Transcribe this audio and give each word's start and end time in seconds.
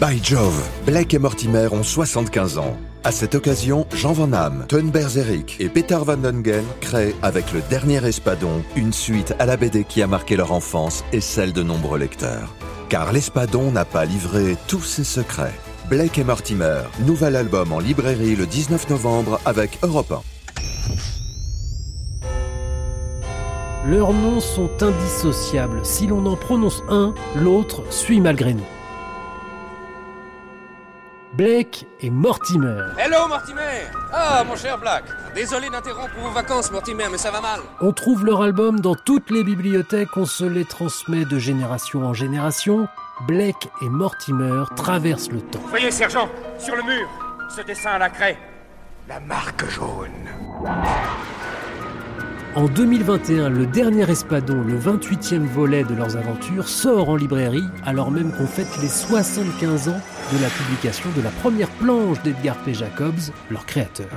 By 0.00 0.18
Jove, 0.24 0.60
Blake 0.86 1.12
et 1.12 1.18
Mortimer 1.18 1.68
ont 1.70 1.82
75 1.82 2.56
ans. 2.58 2.76
À 3.04 3.12
cette 3.12 3.34
occasion, 3.34 3.86
Jean 3.94 4.12
Van 4.12 4.32
Hamme, 4.32 4.64
Teun 4.66 4.90
Berzerick 4.90 5.56
et 5.60 5.68
Peter 5.68 5.98
Van 6.02 6.16
Dungen 6.16 6.64
créent, 6.80 7.14
avec 7.22 7.52
le 7.52 7.60
dernier 7.68 8.04
Espadon, 8.04 8.62
une 8.74 8.92
suite 8.92 9.34
à 9.38 9.44
la 9.44 9.58
BD 9.58 9.84
qui 9.84 10.02
a 10.02 10.06
marqué 10.06 10.36
leur 10.36 10.52
enfance 10.52 11.04
et 11.12 11.20
celle 11.20 11.52
de 11.52 11.62
nombreux 11.62 11.98
lecteurs. 11.98 12.54
Car 12.88 13.12
l'Espadon 13.12 13.70
n'a 13.70 13.84
pas 13.84 14.06
livré 14.06 14.56
tous 14.66 14.82
ses 14.82 15.04
secrets. 15.04 15.54
Blake 15.90 16.18
et 16.18 16.24
Mortimer, 16.24 16.82
nouvel 17.06 17.36
album 17.36 17.72
en 17.72 17.78
librairie 17.78 18.34
le 18.34 18.46
19 18.46 18.88
novembre 18.88 19.40
avec 19.44 19.78
Europe 19.82 20.12
1. 23.84 23.90
Leurs 23.90 24.14
noms 24.14 24.40
sont 24.40 24.70
indissociables. 24.80 25.80
Si 25.84 26.06
l'on 26.06 26.24
en 26.26 26.36
prononce 26.36 26.82
un, 26.88 27.14
l'autre 27.36 27.82
suit 27.90 28.20
malgré 28.20 28.54
nous. 28.54 28.64
Blake 31.34 31.86
et 32.00 32.10
Mortimer. 32.10 32.82
Hello 32.98 33.26
Mortimer 33.26 33.86
Ah 34.12 34.44
mon 34.46 34.54
cher 34.54 34.76
Black 34.76 35.04
Désolé 35.34 35.70
d'interrompre 35.70 36.14
vos 36.20 36.30
vacances 36.30 36.70
Mortimer, 36.70 37.04
mais 37.10 37.16
ça 37.16 37.30
va 37.30 37.40
mal. 37.40 37.60
On 37.80 37.92
trouve 37.92 38.26
leur 38.26 38.42
album 38.42 38.80
dans 38.80 38.94
toutes 38.94 39.30
les 39.30 39.42
bibliothèques, 39.42 40.14
on 40.16 40.26
se 40.26 40.44
les 40.44 40.66
transmet 40.66 41.24
de 41.24 41.38
génération 41.38 42.04
en 42.04 42.12
génération. 42.12 42.86
Blake 43.26 43.70
et 43.80 43.88
Mortimer 43.88 44.64
traversent 44.76 45.30
le 45.30 45.40
temps. 45.40 45.62
Voyez 45.68 45.90
sergent, 45.90 46.28
sur 46.58 46.76
le 46.76 46.82
mur, 46.82 47.08
ce 47.48 47.62
dessin 47.62 47.92
à 47.92 47.98
la 47.98 48.10
craie. 48.10 48.36
La 49.08 49.18
marque 49.18 49.66
jaune. 49.70 50.10
En 52.54 52.66
2021, 52.66 53.48
le 53.48 53.64
dernier 53.64 54.10
Espadon, 54.10 54.62
le 54.62 54.78
28e 54.78 55.38
volet 55.38 55.84
de 55.84 55.94
leurs 55.94 56.18
aventures, 56.18 56.68
sort 56.68 57.08
en 57.08 57.16
librairie 57.16 57.64
alors 57.86 58.10
même 58.10 58.30
qu'on 58.30 58.46
fête 58.46 58.68
les 58.82 58.88
75 58.88 59.88
ans 59.88 60.00
de 60.32 60.42
la 60.42 60.48
publication 60.48 61.08
de 61.16 61.22
la 61.22 61.30
première 61.30 61.70
planche 61.70 62.22
d'Edgar 62.22 62.58
P. 62.58 62.74
Jacobs, 62.74 63.32
leur 63.50 63.64
créateur. 63.64 64.08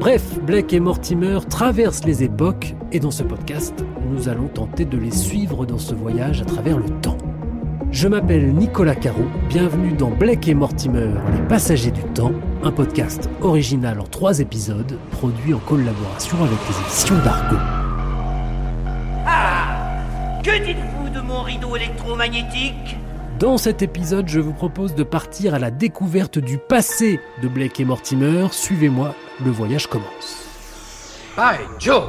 Bref, 0.00 0.38
Blake 0.40 0.72
et 0.72 0.80
Mortimer 0.80 1.40
traversent 1.50 2.06
les 2.06 2.22
époques 2.22 2.74
et 2.90 3.00
dans 3.00 3.10
ce 3.10 3.22
podcast, 3.22 3.84
nous 4.10 4.30
allons 4.30 4.48
tenter 4.48 4.86
de 4.86 4.96
les 4.96 5.10
suivre 5.10 5.66
dans 5.66 5.78
ce 5.78 5.94
voyage 5.94 6.40
à 6.40 6.46
travers 6.46 6.78
le 6.78 6.88
temps. 7.02 7.18
Je 7.90 8.08
m'appelle 8.08 8.52
Nicolas 8.52 8.94
Caro, 8.94 9.24
bienvenue 9.48 9.92
dans 9.92 10.10
Blake 10.10 10.48
et 10.48 10.54
Mortimer, 10.54 11.10
les 11.32 11.48
passagers 11.48 11.90
du 11.90 12.02
temps, 12.14 12.32
un 12.62 12.70
podcast 12.70 13.30
original 13.40 14.00
en 14.00 14.04
trois 14.04 14.40
épisodes, 14.40 14.98
produit 15.12 15.54
en 15.54 15.58
collaboration 15.58 16.36
avec 16.42 16.58
les 16.68 16.80
éditions 16.86 17.18
d'Argo. 17.24 17.56
Ah 19.26 20.02
Que 20.42 20.64
dites-vous 20.64 21.08
de 21.10 21.20
mon 21.20 21.42
rideau 21.42 21.74
électromagnétique? 21.76 22.96
Dans 23.38 23.56
cet 23.58 23.82
épisode, 23.82 24.28
je 24.28 24.40
vous 24.40 24.52
propose 24.54 24.94
de 24.94 25.02
partir 25.02 25.54
à 25.54 25.58
la 25.58 25.70
découverte 25.70 26.38
du 26.38 26.58
passé 26.58 27.20
de 27.42 27.48
Blake 27.48 27.80
et 27.80 27.84
Mortimer. 27.84 28.46
Suivez-moi, 28.50 29.14
le 29.44 29.50
voyage 29.50 29.86
commence. 29.86 30.48
By 31.36 31.58
Joe 31.78 32.04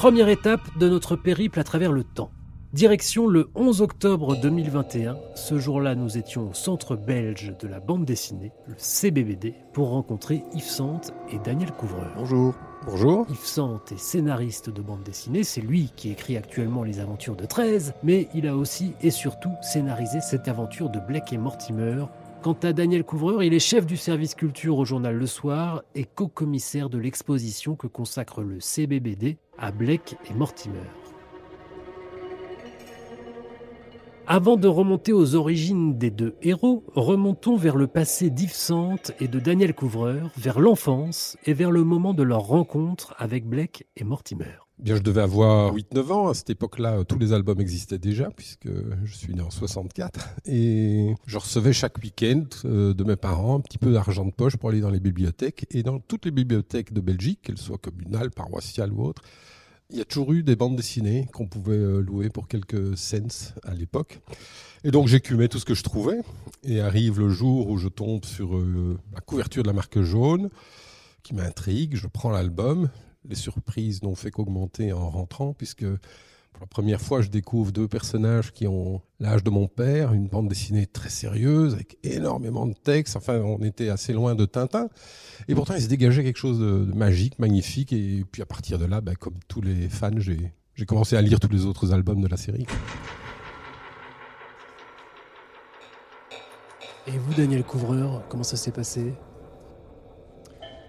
Première 0.00 0.30
étape 0.30 0.78
de 0.78 0.88
notre 0.88 1.14
périple 1.14 1.60
à 1.60 1.62
travers 1.62 1.92
le 1.92 2.04
temps. 2.04 2.30
Direction 2.72 3.26
le 3.26 3.50
11 3.54 3.82
octobre 3.82 4.34
2021. 4.34 5.18
Ce 5.34 5.58
jour-là, 5.58 5.94
nous 5.94 6.16
étions 6.16 6.48
au 6.48 6.54
centre 6.54 6.96
belge 6.96 7.54
de 7.60 7.68
la 7.68 7.80
bande 7.80 8.06
dessinée, 8.06 8.50
le 8.66 8.72
CBBD, 8.78 9.56
pour 9.74 9.90
rencontrer 9.90 10.42
Yves 10.54 10.62
Sante 10.62 11.12
et 11.30 11.38
Daniel 11.40 11.70
Couvreur. 11.72 12.14
Bonjour. 12.16 12.54
Bonjour. 12.86 13.26
Yves 13.28 13.44
Sante 13.44 13.92
est 13.92 13.98
scénariste 13.98 14.70
de 14.70 14.80
bande 14.80 15.02
dessinée, 15.02 15.44
c'est 15.44 15.60
lui 15.60 15.92
qui 15.94 16.10
écrit 16.10 16.38
actuellement 16.38 16.82
les 16.82 16.98
aventures 16.98 17.36
de 17.36 17.44
13, 17.44 17.92
mais 18.02 18.26
il 18.32 18.48
a 18.48 18.56
aussi 18.56 18.94
et 19.02 19.10
surtout 19.10 19.52
scénarisé 19.60 20.22
cette 20.22 20.48
aventure 20.48 20.88
de 20.88 20.98
Blake 20.98 21.34
et 21.34 21.36
Mortimer, 21.36 22.06
Quant 22.42 22.56
à 22.62 22.72
Daniel 22.72 23.04
Couvreur, 23.04 23.42
il 23.42 23.52
est 23.52 23.58
chef 23.58 23.84
du 23.84 23.98
service 23.98 24.34
culture 24.34 24.78
au 24.78 24.86
journal 24.86 25.14
Le 25.14 25.26
Soir 25.26 25.82
et 25.94 26.06
co-commissaire 26.06 26.88
de 26.88 26.96
l'exposition 26.96 27.76
que 27.76 27.86
consacre 27.86 28.40
le 28.40 28.60
CBBD 28.60 29.36
à 29.58 29.70
Blake 29.72 30.16
et 30.30 30.32
Mortimer. 30.32 30.78
Avant 34.26 34.56
de 34.56 34.68
remonter 34.68 35.12
aux 35.12 35.34
origines 35.34 35.98
des 35.98 36.10
deux 36.10 36.34
héros, 36.40 36.82
remontons 36.94 37.56
vers 37.56 37.76
le 37.76 37.88
passé 37.88 38.30
d'Yves 38.30 38.56
et 39.20 39.28
de 39.28 39.38
Daniel 39.38 39.74
Couvreur, 39.74 40.30
vers 40.38 40.60
l'enfance 40.60 41.36
et 41.44 41.52
vers 41.52 41.70
le 41.70 41.84
moment 41.84 42.14
de 42.14 42.22
leur 42.22 42.46
rencontre 42.46 43.14
avec 43.18 43.44
Blake 43.44 43.86
et 43.96 44.04
Mortimer. 44.04 44.69
Bien, 44.82 44.96
je 44.96 45.02
devais 45.02 45.20
avoir 45.20 45.74
8-9 45.74 46.12
ans. 46.12 46.28
À 46.28 46.34
cette 46.34 46.48
époque-là, 46.48 47.04
tous 47.04 47.18
les 47.18 47.34
albums 47.34 47.60
existaient 47.60 47.98
déjà, 47.98 48.30
puisque 48.30 48.68
je 49.04 49.14
suis 49.14 49.34
né 49.34 49.42
en 49.42 49.50
64. 49.50 50.36
Et 50.46 51.14
je 51.26 51.36
recevais 51.36 51.74
chaque 51.74 51.98
week-end 51.98 52.44
euh, 52.64 52.94
de 52.94 53.04
mes 53.04 53.16
parents 53.16 53.56
un 53.56 53.60
petit 53.60 53.76
peu 53.76 53.92
d'argent 53.92 54.24
de 54.24 54.30
poche 54.30 54.56
pour 54.56 54.70
aller 54.70 54.80
dans 54.80 54.88
les 54.88 55.00
bibliothèques. 55.00 55.66
Et 55.70 55.82
dans 55.82 55.98
toutes 55.98 56.24
les 56.24 56.30
bibliothèques 56.30 56.94
de 56.94 57.02
Belgique, 57.02 57.40
qu'elles 57.42 57.58
soient 57.58 57.76
communales, 57.76 58.30
paroissiales 58.30 58.90
ou 58.94 59.04
autres, 59.04 59.20
il 59.90 59.98
y 59.98 60.00
a 60.00 60.06
toujours 60.06 60.32
eu 60.32 60.42
des 60.42 60.56
bandes 60.56 60.76
dessinées 60.76 61.26
qu'on 61.34 61.46
pouvait 61.46 61.76
euh, 61.76 62.00
louer 62.00 62.30
pour 62.30 62.48
quelques 62.48 62.96
cents 62.96 63.52
à 63.64 63.74
l'époque. 63.74 64.20
Et 64.82 64.90
donc 64.90 65.08
j'écumais 65.08 65.48
tout 65.48 65.58
ce 65.58 65.66
que 65.66 65.74
je 65.74 65.82
trouvais. 65.82 66.20
Et 66.64 66.80
arrive 66.80 67.18
le 67.18 67.28
jour 67.28 67.68
où 67.68 67.76
je 67.76 67.88
tombe 67.88 68.24
sur 68.24 68.56
euh, 68.56 68.98
la 69.12 69.20
couverture 69.20 69.62
de 69.62 69.68
la 69.68 69.74
marque 69.74 70.00
jaune, 70.00 70.48
qui 71.22 71.34
m'intrigue. 71.34 71.96
Je 71.96 72.06
prends 72.06 72.30
l'album, 72.30 72.88
les 73.28 73.34
surprises 73.34 74.02
n'ont 74.02 74.14
fait 74.14 74.30
qu'augmenter 74.30 74.92
en 74.92 75.10
rentrant, 75.10 75.52
puisque 75.52 75.84
pour 76.52 76.62
la 76.62 76.66
première 76.66 77.00
fois, 77.00 77.22
je 77.22 77.28
découvre 77.28 77.70
deux 77.70 77.86
personnages 77.86 78.52
qui 78.52 78.66
ont 78.66 79.02
l'âge 79.20 79.44
de 79.44 79.50
mon 79.50 79.68
père, 79.68 80.12
une 80.12 80.26
bande 80.26 80.48
dessinée 80.48 80.86
très 80.86 81.08
sérieuse, 81.08 81.74
avec 81.74 81.96
énormément 82.02 82.66
de 82.66 82.74
textes. 82.74 83.16
Enfin, 83.16 83.38
on 83.38 83.62
était 83.62 83.88
assez 83.88 84.12
loin 84.12 84.34
de 84.34 84.44
Tintin. 84.44 84.88
Et 85.48 85.54
pourtant, 85.54 85.74
il 85.74 85.82
se 85.82 85.88
dégageait 85.88 86.24
quelque 86.24 86.38
chose 86.38 86.58
de 86.58 86.92
magique, 86.92 87.38
magnifique. 87.38 87.92
Et 87.92 88.24
puis 88.30 88.42
à 88.42 88.46
partir 88.46 88.78
de 88.78 88.84
là, 88.84 89.00
ben, 89.00 89.14
comme 89.14 89.38
tous 89.46 89.60
les 89.60 89.88
fans, 89.88 90.18
j'ai 90.18 90.52
commencé 90.86 91.16
à 91.16 91.22
lire 91.22 91.38
tous 91.38 91.48
les 91.48 91.66
autres 91.66 91.92
albums 91.92 92.20
de 92.20 92.28
la 92.28 92.36
série. 92.36 92.66
Et 97.06 97.16
vous, 97.16 97.34
Daniel 97.34 97.64
Couvreur, 97.64 98.22
comment 98.28 98.44
ça 98.44 98.56
s'est 98.56 98.72
passé? 98.72 99.14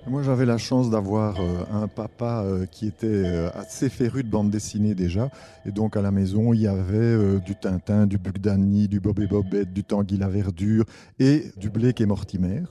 Moi, 0.08 0.24
j'avais 0.24 0.46
la 0.46 0.58
chance 0.58 0.90
d'avoir 0.90 1.40
euh, 1.40 1.64
un 1.72 1.88
papa 1.88 2.44
euh, 2.44 2.66
qui 2.66 2.88
était 2.88 3.06
euh, 3.08 3.50
assez 3.54 3.88
féru 3.90 4.24
de 4.24 4.30
bande 4.30 4.50
dessinée 4.50 4.96
déjà. 4.96 5.30
Et 5.66 5.72
donc, 5.72 5.96
à 5.96 6.02
la 6.02 6.12
maison, 6.12 6.54
il 6.54 6.62
y 6.62 6.68
avait 6.68 7.40
du 7.40 7.56
Tintin, 7.56 8.08
du 8.08 8.18
Bugdani, 8.18 8.88
du 8.88 9.00
Bob 9.00 9.20
et 9.20 9.28
Bobette, 9.28 9.72
du 9.74 9.84
Tanguy 9.84 10.18
la 10.18 10.28
Verdure 10.28 10.86
et 11.20 11.52
du 11.58 11.70
Blake 11.70 12.02
et 12.02 12.06
Mortimer 12.06 12.64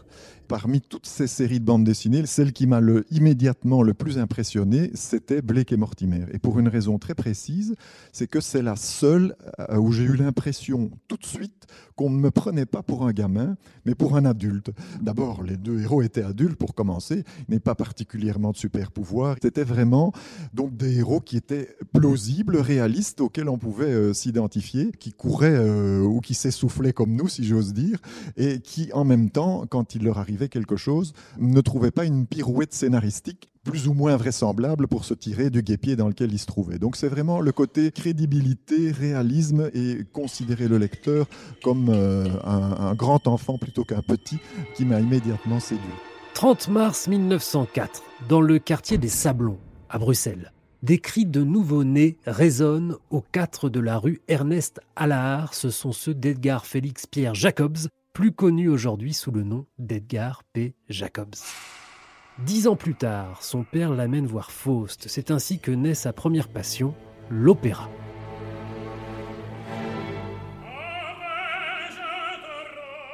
parmi 0.51 0.81
toutes 0.81 1.07
ces 1.07 1.29
séries 1.29 1.61
de 1.61 1.65
bandes 1.65 1.85
dessinées, 1.85 2.27
celle 2.27 2.53
qui 2.53 2.67
m'a 2.67 2.81
le, 2.81 3.07
immédiatement 3.13 3.85
le 3.85 3.95
plus 3.95 4.19
impressionné, 4.19 4.91
c'était 4.95 5.43
Blake 5.43 5.71
et 5.71 5.77
Mortimer. 5.77 6.25
Et 6.33 6.41
pour 6.41 6.59
une 6.59 6.67
raison 6.67 6.99
très 6.99 7.15
précise, 7.15 7.77
c'est 8.11 8.27
que 8.27 8.41
c'est 8.41 8.61
la 8.61 8.75
seule 8.75 9.37
euh, 9.61 9.77
où 9.77 9.93
j'ai 9.93 10.03
eu 10.03 10.17
l'impression 10.17 10.91
tout 11.07 11.17
de 11.17 11.25
suite 11.25 11.69
qu'on 11.95 12.11
ne 12.11 12.19
me 12.19 12.33
prenait 12.33 12.67
pas 12.67 12.83
pour 12.83 13.07
un 13.07 13.13
gamin, 13.13 13.57
mais 13.85 13.95
pour 13.95 14.17
un 14.17 14.25
adulte. 14.25 14.73
D'abord, 15.01 15.45
les 15.45 15.57
deux 15.57 15.83
héros 15.83 16.03
étaient 16.03 16.25
adultes 16.25 16.57
pour 16.57 16.75
commencer, 16.75 17.23
mais 17.49 17.61
pas 17.61 17.77
particulièrement 17.77 18.51
de 18.51 18.57
super 18.57 18.91
pouvoirs. 18.91 19.37
C'était 19.41 19.63
vraiment 19.63 20.13
donc 20.53 20.77
des 20.77 20.99
héros 20.99 21.21
qui 21.21 21.37
étaient 21.37 21.77
plausibles, 21.93 22.57
réalistes, 22.57 23.21
auxquels 23.21 23.49
on 23.49 23.59
pouvait 23.59 23.93
euh, 23.93 24.13
s'identifier, 24.13 24.91
qui 24.99 25.13
couraient 25.13 25.55
euh, 25.55 26.01
ou 26.01 26.21
qui 26.21 26.35
s'essoufflaient 26.35 26.93
comme 26.93 27.15
nous, 27.15 27.29
si 27.29 27.45
j'ose 27.45 27.73
dire, 27.73 27.99
et 28.37 28.59
qui 28.59 28.93
en 28.93 29.05
même 29.05 29.31
temps, 29.31 29.65
quand 29.69 29.95
il 29.95 30.03
leur 30.03 30.19
arrivait 30.19 30.40
quelque 30.49 30.77
chose, 30.77 31.13
ne 31.39 31.61
trouvait 31.61 31.91
pas 31.91 32.05
une 32.05 32.27
pirouette 32.27 32.73
scénaristique 32.73 33.51
plus 33.65 33.89
ou 33.89 33.95
moins 33.95 34.17
vraisemblable 34.17 34.89
pour 34.89 35.05
se 35.05 35.15
tirer 35.15 35.51
du 35.51 35.63
guépier 35.63 35.97
dans 35.97 36.09
lequel 36.09 36.33
il 36.33 36.39
se 36.39 36.47
trouvait. 36.47 36.79
Donc 36.79 36.97
c'est 36.97 37.09
vraiment 37.09 37.41
le 37.41 37.53
côté 37.53 37.91
crédibilité, 37.91 38.91
réalisme 38.91 39.71
et 39.75 40.05
considérer 40.13 40.69
le 40.69 40.79
lecteur 40.79 41.27
comme 41.63 41.89
euh, 41.91 42.27
un, 42.45 42.95
grand 42.95 43.27
enfant 43.27 43.59
plutôt 43.59 43.85
qu'un 43.85 44.03
petit 44.03 44.39
qui 44.75 44.85
m'a 44.85 45.01
immédiatement 45.01 45.61
séduit. 45.61 45.83
30 46.35 46.69
mars 46.69 47.09
1904, 47.09 48.03
dans 48.29 48.41
le 48.41 48.59
quartier 48.59 48.99
des 48.99 49.09
Sablons, 49.09 49.59
à 49.89 49.99
Bruxelles. 49.99 50.53
Des 50.83 50.99
cris 50.99 51.27
de 51.27 51.43
nouveau-nés 51.43 52.17
résonnent 52.27 52.97
aux 53.11 53.21
quatre 53.21 53.69
de 53.69 53.81
la 53.81 53.99
rue 53.99 54.23
Ernest 54.29 54.81
Allard. 54.97 55.53
Ce 55.53 55.69
sont 55.69 55.93
ceux 55.93 56.15
d'Edgar 56.15 56.65
Félix 56.65 57.07
Pierre 57.07 57.35
Jacobs, 57.35 57.77
plus 58.13 58.33
connu 58.33 58.69
aujourd'hui 58.69 59.15
sous 59.15 59.31
le 59.31 59.43
nom 59.43 59.67
d'Edgar 59.79 60.43
P. 60.53 60.75
Jacobs. 60.89 61.37
Dix 62.45 62.67
ans 62.67 62.77
plus 62.77 62.95
tard, 62.95 63.43
son 63.43 63.65
père 63.65 63.93
l'amène 63.93 64.27
voir 64.27 64.51
Faust. 64.51 65.07
C'est 65.09 65.31
ainsi 65.31 65.59
que 65.59 65.71
naît 65.71 65.95
sa 65.95 66.13
première 66.13 66.49
passion, 66.49 66.95
l'opéra. 67.29 67.89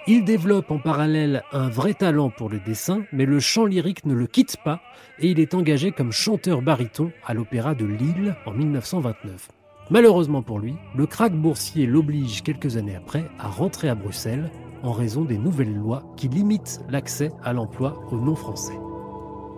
Il 0.09 0.25
développe 0.25 0.71
en 0.71 0.79
parallèle 0.79 1.43
un 1.51 1.69
vrai 1.69 1.93
talent 1.93 2.31
pour 2.31 2.49
le 2.49 2.61
dessin, 2.61 3.05
mais 3.13 3.27
le 3.27 3.41
chant 3.41 3.65
lyrique 3.65 4.07
ne 4.07 4.15
le 4.15 4.29
quitte 4.29 4.57
pas 4.65 4.81
et 5.19 5.31
il 5.31 5.41
est 5.41 5.55
engagé 5.55 5.91
comme 5.91 6.13
chanteur 6.13 6.63
baryton 6.63 7.11
à 7.27 7.35
l'Opéra 7.35 7.75
de 7.75 7.87
Lille 7.87 8.37
en 8.47 8.53
1929. 8.53 9.49
Malheureusement 9.91 10.43
pour 10.43 10.61
lui, 10.61 10.77
le 10.95 11.07
krach 11.07 11.33
boursier 11.33 11.87
l'oblige 11.87 12.43
quelques 12.45 12.77
années 12.77 12.95
après 12.95 13.25
à 13.41 13.49
rentrer 13.49 13.89
à 13.89 13.97
Bruxelles 13.97 14.51
en 14.87 14.93
raison 14.93 15.25
des 15.25 15.39
nouvelles 15.39 15.75
lois 15.75 16.03
qui 16.17 16.29
limitent 16.29 16.81
l'accès 16.89 17.33
à 17.43 17.53
l'emploi 17.53 18.01
aux 18.11 18.17
non-français. 18.17 18.79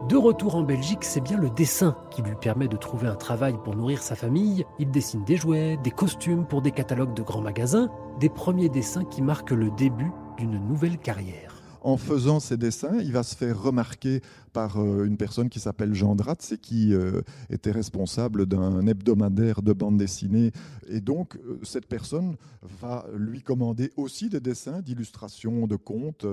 De 0.09 0.17
retour 0.17 0.57
en 0.57 0.63
Belgique, 0.63 1.05
c'est 1.05 1.21
bien 1.21 1.37
le 1.37 1.51
dessin 1.51 1.97
qui 2.11 2.23
lui 2.23 2.35
permet 2.35 2.69
de 2.69 2.77
trouver 2.77 3.09
un 3.09 3.15
travail 3.15 3.55
pour 3.63 3.77
nourrir 3.77 4.03
sa 4.03 4.15
famille. 4.15 4.65
Il 4.79 4.91
dessine 4.91 5.25
des 5.25 5.37
jouets, 5.37 5.77
des 5.83 5.91
costumes 5.91 6.47
pour 6.47 6.63
des 6.63 6.73
catalogues 6.73 7.15
de 7.15 7.23
grands 7.23 7.43
magasins, 7.43 7.91
des 8.19 8.31
premiers 8.31 8.71
dessins 8.71 9.05
qui 9.05 9.21
marquent 9.21 9.51
le 9.51 9.71
début 9.71 10.13
d'une 10.39 10.59
nouvelle 10.67 10.99
carrière 10.99 11.57
en 11.83 11.97
faisant 11.97 12.41
ces 12.41 12.57
dessins, 12.57 12.99
il 13.01 13.13
va 13.13 13.23
se 13.23 13.37
faire 13.37 13.61
remarquer 13.61 14.21
par 14.53 14.81
euh, 14.81 15.05
une 15.05 15.17
personne 15.17 15.49
qui 15.49 15.61
s'appelle 15.61 15.95
Jean 15.95 16.15
Dratz 16.15 16.53
et 16.53 16.59
qui 16.59 16.95
euh, 16.95 17.23
était 17.51 17.71
responsable 17.71 18.47
d'un 18.47 18.87
hebdomadaire 18.87 19.63
de 19.63 19.73
bande 19.73 19.99
dessinée. 19.99 20.53
Et 20.89 21.01
donc, 21.01 21.37
euh, 21.37 21.59
cette 21.63 21.87
personne 21.87 22.37
va 22.81 23.07
lui 23.17 23.43
commander 23.43 23.93
aussi 23.97 24.29
des 24.29 24.41
dessins, 24.41 24.81
d'illustrations, 24.81 25.67
de 25.67 25.77
contes, 25.77 26.27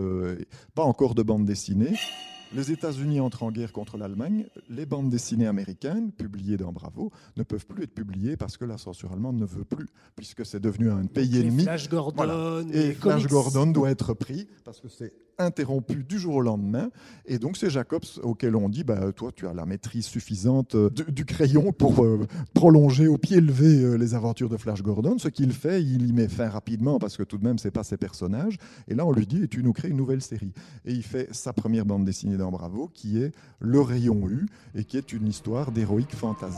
pas 0.74 0.84
encore 0.84 1.16
de 1.16 1.24
bande 1.24 1.46
dessinée. 1.46 1.94
Les 2.56 2.72
États-Unis 2.72 3.19
entrent 3.19 3.44
en 3.44 3.52
guerre 3.52 3.74
contre 3.74 3.98
l'Allemagne. 3.98 4.46
Les 4.69 4.86
bandes 4.86 5.10
dessinées 5.10 5.48
américaines, 5.48 6.13
publiées 6.13 6.56
dans 6.56 6.72
Bravo, 6.72 7.12
ne 7.36 7.44
peuvent 7.44 7.66
plus 7.66 7.84
être 7.84 7.94
publiées 7.94 8.38
parce 8.38 8.56
que 8.56 8.63
la 8.63 8.78
censure 8.78 9.12
allemande 9.12 9.38
ne 9.38 9.46
veut 9.46 9.66
plus, 9.66 9.88
puisque 10.16 10.46
c'est 10.46 10.62
devenu 10.62 10.90
un 10.90 11.06
pays 11.06 11.38
ennemi. 11.38 11.63
Flash 11.63 11.90
Gordon. 11.90 12.66
Et 12.72 12.94
Flash 12.94 13.28
Gordon 13.28 13.68
doit 13.68 13.90
être 13.90 14.13
pris 14.13 14.48
parce 14.63 14.80
que 14.80 14.88
c'est 14.88 15.12
interrompu 15.38 16.04
du 16.04 16.19
jour 16.19 16.36
au 16.36 16.42
lendemain. 16.42 16.90
Et 17.25 17.40
donc, 17.40 17.57
c'est 17.57 17.69
Jacobs 17.69 18.06
auquel 18.24 18.56
on 18.56 18.69
dit 18.69 18.84
bah, 18.84 19.12
Toi, 19.13 19.31
tu 19.36 19.48
as 19.48 19.54
la 19.54 19.66
maîtrise 19.66 20.06
suffisante 20.06 20.75
euh, 20.75 20.90
du, 20.90 21.25
crayon 21.25 21.72
pour 21.72 22.04
euh, 22.04 22.25
prolonger 22.54 23.08
au 23.08 23.18
pied 23.18 23.42
levé 23.42 23.84
euh, 23.84 23.96
les 23.96 24.16
aventures 24.16 24.50
de 24.50 24.58
Flash 24.58 24.81
Gordon. 24.81 25.18
Ce 25.18 25.28
qu'il 25.28 25.51
fait, 25.54 25.81
il 25.81 26.08
y 26.08 26.13
met 26.13 26.28
fin 26.28 26.50
rapidement 26.50 27.00
parce 27.00 27.18
que 27.18 27.24
tout 27.24 27.38
de 27.38 27.44
même, 27.44 27.58
c'est 27.58 27.72
pas 27.72 27.84
ses 27.84 27.98
personnages. 27.98 28.58
Et 28.88 28.96
là, 28.96 29.06
on 29.06 29.12
lui 29.12 29.28
dit 29.28 29.48
tu 29.50 29.63
nous 29.63 29.74
crées 29.74 29.90
une 29.90 29.98
nouvelle 29.98 30.22
série. 30.22 30.51
Et 30.86 30.94
il 30.94 31.04
fait 31.04 31.28
sa 31.34 31.54
première 31.54 31.86
bande 31.86 32.06
dessinée 32.06 32.38
dans 32.38 32.45
Bravo, 32.52 32.90
qui 32.94 33.22
est 33.22 33.32
Le 33.60 33.82
Rayon 33.82 34.28
U, 34.30 34.48
et 34.76 34.84
qui 34.84 34.98
est 34.98 35.14
une 35.14 35.28
histoire 35.28 35.72
d'héroïque 35.72 36.16
fantasy 36.16 36.58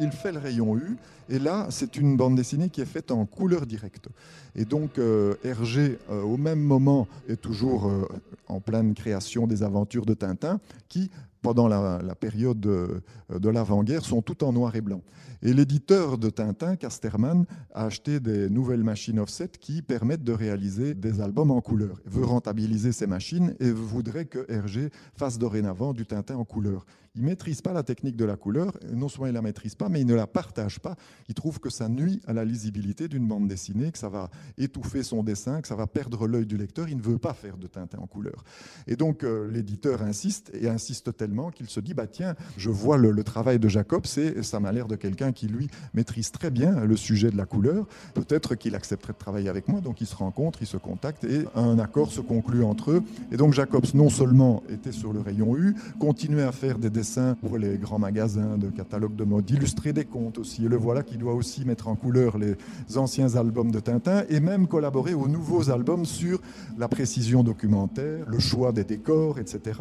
il 0.00 0.10
fait 0.10 0.32
le 0.32 0.38
rayon 0.38 0.76
U, 0.76 0.96
et 1.28 1.38
là, 1.38 1.66
c'est 1.70 1.96
une 1.96 2.16
bande 2.16 2.36
dessinée 2.36 2.68
qui 2.68 2.80
est 2.80 2.86
faite 2.86 3.10
en 3.10 3.24
couleur 3.26 3.66
directe. 3.66 4.08
Et 4.54 4.64
donc, 4.64 4.98
euh, 4.98 5.34
Hergé, 5.44 5.98
euh, 6.10 6.22
au 6.22 6.36
même 6.36 6.60
moment, 6.60 7.08
est 7.28 7.40
toujours 7.40 7.88
euh, 7.88 8.06
en 8.48 8.60
pleine 8.60 8.94
création 8.94 9.46
des 9.46 9.62
aventures 9.62 10.06
de 10.06 10.14
Tintin, 10.14 10.60
qui, 10.88 11.10
pendant 11.46 11.68
la, 11.68 12.14
période 12.16 12.58
de, 12.58 13.48
l'avant-guerre, 13.48 14.04
sont 14.04 14.20
toutes 14.20 14.42
en 14.42 14.52
noir 14.52 14.74
et 14.74 14.80
blanc. 14.80 15.02
Et 15.42 15.52
l'éditeur 15.52 16.18
de 16.18 16.28
Tintin, 16.28 16.74
Casterman, 16.74 17.44
a 17.72 17.84
acheté 17.84 18.18
des 18.18 18.50
nouvelles 18.50 18.82
machines 18.82 19.20
offset 19.20 19.50
qui 19.60 19.80
permettent 19.80 20.24
de 20.24 20.32
réaliser 20.32 20.94
des 20.94 21.20
albums 21.20 21.52
en 21.52 21.60
couleur. 21.60 22.00
Il 22.04 22.10
veut 22.10 22.24
rentabiliser 22.24 22.90
ces 22.90 23.06
machines 23.06 23.54
et 23.60 23.70
voudrait 23.70 24.24
que 24.24 24.44
Hergé 24.48 24.90
fasse 25.14 25.38
dorénavant 25.38 25.92
du 25.92 26.04
Tintin 26.04 26.34
en 26.34 26.44
couleur. 26.44 26.84
Il 27.16 27.22
ne 27.22 27.28
maîtrise 27.28 27.62
pas 27.62 27.72
la 27.72 27.82
technique 27.82 28.16
de 28.16 28.26
la 28.26 28.36
couleur, 28.36 28.76
non 28.92 29.08
seulement 29.08 29.26
il 29.26 29.30
ne 29.30 29.36
la 29.36 29.42
maîtrise 29.42 29.74
pas, 29.74 29.88
mais 29.88 30.02
il 30.02 30.06
ne 30.06 30.14
la 30.14 30.26
partage 30.26 30.78
pas. 30.80 30.96
Il 31.28 31.34
trouve 31.34 31.60
que 31.60 31.70
ça 31.70 31.88
nuit 31.88 32.20
à 32.26 32.34
la 32.34 32.44
lisibilité 32.44 33.08
d'une 33.08 33.26
bande 33.26 33.48
dessinée, 33.48 33.90
que 33.90 33.96
ça 33.96 34.10
va 34.10 34.30
étouffer 34.58 35.02
son 35.02 35.22
dessin, 35.22 35.62
que 35.62 35.68
ça 35.68 35.76
va 35.76 35.86
perdre 35.86 36.26
l'œil 36.26 36.44
du 36.44 36.58
lecteur. 36.58 36.90
Il 36.90 36.98
ne 36.98 37.02
veut 37.02 37.16
pas 37.16 37.32
faire 37.32 37.56
de 37.56 37.66
Tintin 37.68 37.98
en 37.98 38.06
couleur. 38.06 38.44
Et 38.86 38.96
donc 38.96 39.24
euh, 39.24 39.50
l'éditeur 39.50 40.02
insiste, 40.02 40.50
et 40.52 40.68
insiste 40.68 41.16
tellement 41.16 41.35
qu'il 41.54 41.68
se 41.68 41.80
dit, 41.80 41.94
bah 41.94 42.06
tiens, 42.06 42.34
je 42.56 42.70
vois 42.70 42.96
le, 42.96 43.24
travail 43.24 43.58
de 43.58 43.68
Jacob, 43.68 44.04
et 44.16 44.42
ça 44.42 44.60
m'a 44.60 44.72
l'air 44.72 44.86
de 44.86 44.96
quelqu'un 44.96 45.32
qui, 45.32 45.48
lui, 45.48 45.68
maîtrise 45.94 46.30
très 46.30 46.50
bien 46.50 46.84
le 46.84 46.96
sujet 46.96 47.30
de 47.30 47.36
la 47.36 47.44
couleur. 47.44 47.86
Peut-être 48.14 48.54
qu'il 48.54 48.74
accepterait 48.74 49.12
de 49.12 49.18
travailler 49.18 49.48
avec 49.48 49.68
moi, 49.68 49.80
donc 49.80 50.00
ils 50.00 50.06
se 50.06 50.16
rencontrent, 50.16 50.60
ils 50.62 50.66
se 50.66 50.76
contactent, 50.76 51.24
et 51.24 51.44
un 51.54 51.78
accord 51.78 52.12
se 52.12 52.20
conclut 52.20 52.64
entre 52.64 52.92
eux. 52.92 53.02
Et 53.32 53.36
donc 53.36 53.52
Jacobs, 53.52 53.86
non 53.94 54.10
seulement 54.10 54.62
était 54.68 54.92
sur 54.92 55.12
le 55.12 55.20
rayon 55.20 55.56
U, 55.56 55.74
continuait 55.98 56.42
à 56.42 56.52
faire 56.52 56.78
des 56.78 56.90
dessins 56.90 57.34
pour 57.34 57.58
les 57.58 57.78
grands 57.78 57.98
magasins 57.98 58.56
de 58.58 58.68
catalogues 58.68 59.16
de 59.16 59.24
mode, 59.24 59.48
illustrer 59.50 59.92
des 59.92 60.04
contes 60.04 60.38
aussi. 60.38 60.64
Et 60.64 60.68
le 60.68 60.76
voilà 60.76 61.02
qui 61.02 61.16
doit 61.16 61.34
aussi 61.34 61.64
mettre 61.64 61.88
en 61.88 61.96
couleur 61.96 62.38
les 62.38 62.56
anciens 62.96 63.34
albums 63.36 63.70
de 63.70 63.80
Tintin 63.80 64.24
et 64.28 64.40
même 64.40 64.66
collaborer 64.66 65.14
aux 65.14 65.28
nouveaux 65.28 65.70
albums 65.70 66.04
sur 66.04 66.40
la 66.78 66.88
précision 66.88 67.42
documentaire, 67.42 68.24
le 68.26 68.38
choix 68.38 68.72
des 68.72 68.84
décors, 68.84 69.38
etc. 69.38 69.80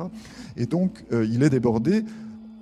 Et 0.58 0.66
donc, 0.66 1.04
euh, 1.12 1.26
il 1.36 1.44
est 1.44 1.50
débordé. 1.50 2.04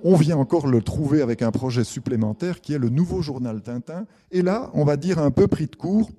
On 0.02 0.16
vient 0.16 0.36
encore 0.36 0.66
le 0.66 0.82
trouver 0.82 1.22
avec 1.22 1.40
un 1.40 1.50
projet 1.50 1.84
supplémentaire 1.84 2.60
qui 2.60 2.74
est 2.74 2.78
le 2.78 2.90
nouveau 2.90 3.22
journal 3.22 3.62
Tintin. 3.62 4.04
Et 4.30 4.42
là, 4.42 4.70
on 4.74 4.84
va 4.84 4.96
dire 4.96 5.18
un 5.18 5.30
peu 5.30 5.46
pris 5.46 5.66
de 5.66 5.76
court, 5.76 6.10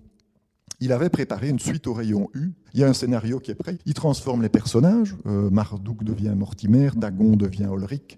il 0.80 0.92
avait 0.92 1.10
préparé 1.10 1.50
une 1.50 1.60
suite 1.60 1.88
au 1.88 1.94
rayon 1.94 2.30
U. 2.34 2.52
Il 2.74 2.82
y 2.82 2.84
a 2.84 2.88
un 2.90 2.94
scénario 2.94 3.40
qui 3.40 3.52
est 3.52 3.56
prêt. 3.56 3.78
Il 3.86 3.94
transforme 3.94 4.42
les 4.42 4.50
personnages. 4.50 5.16
Euh, 5.26 5.50
Marduk 5.50 6.04
devient 6.04 6.34
Mortimer, 6.36 6.90
Dagon 6.96 7.38
devient 7.38 7.70
Ulrich. 7.74 8.18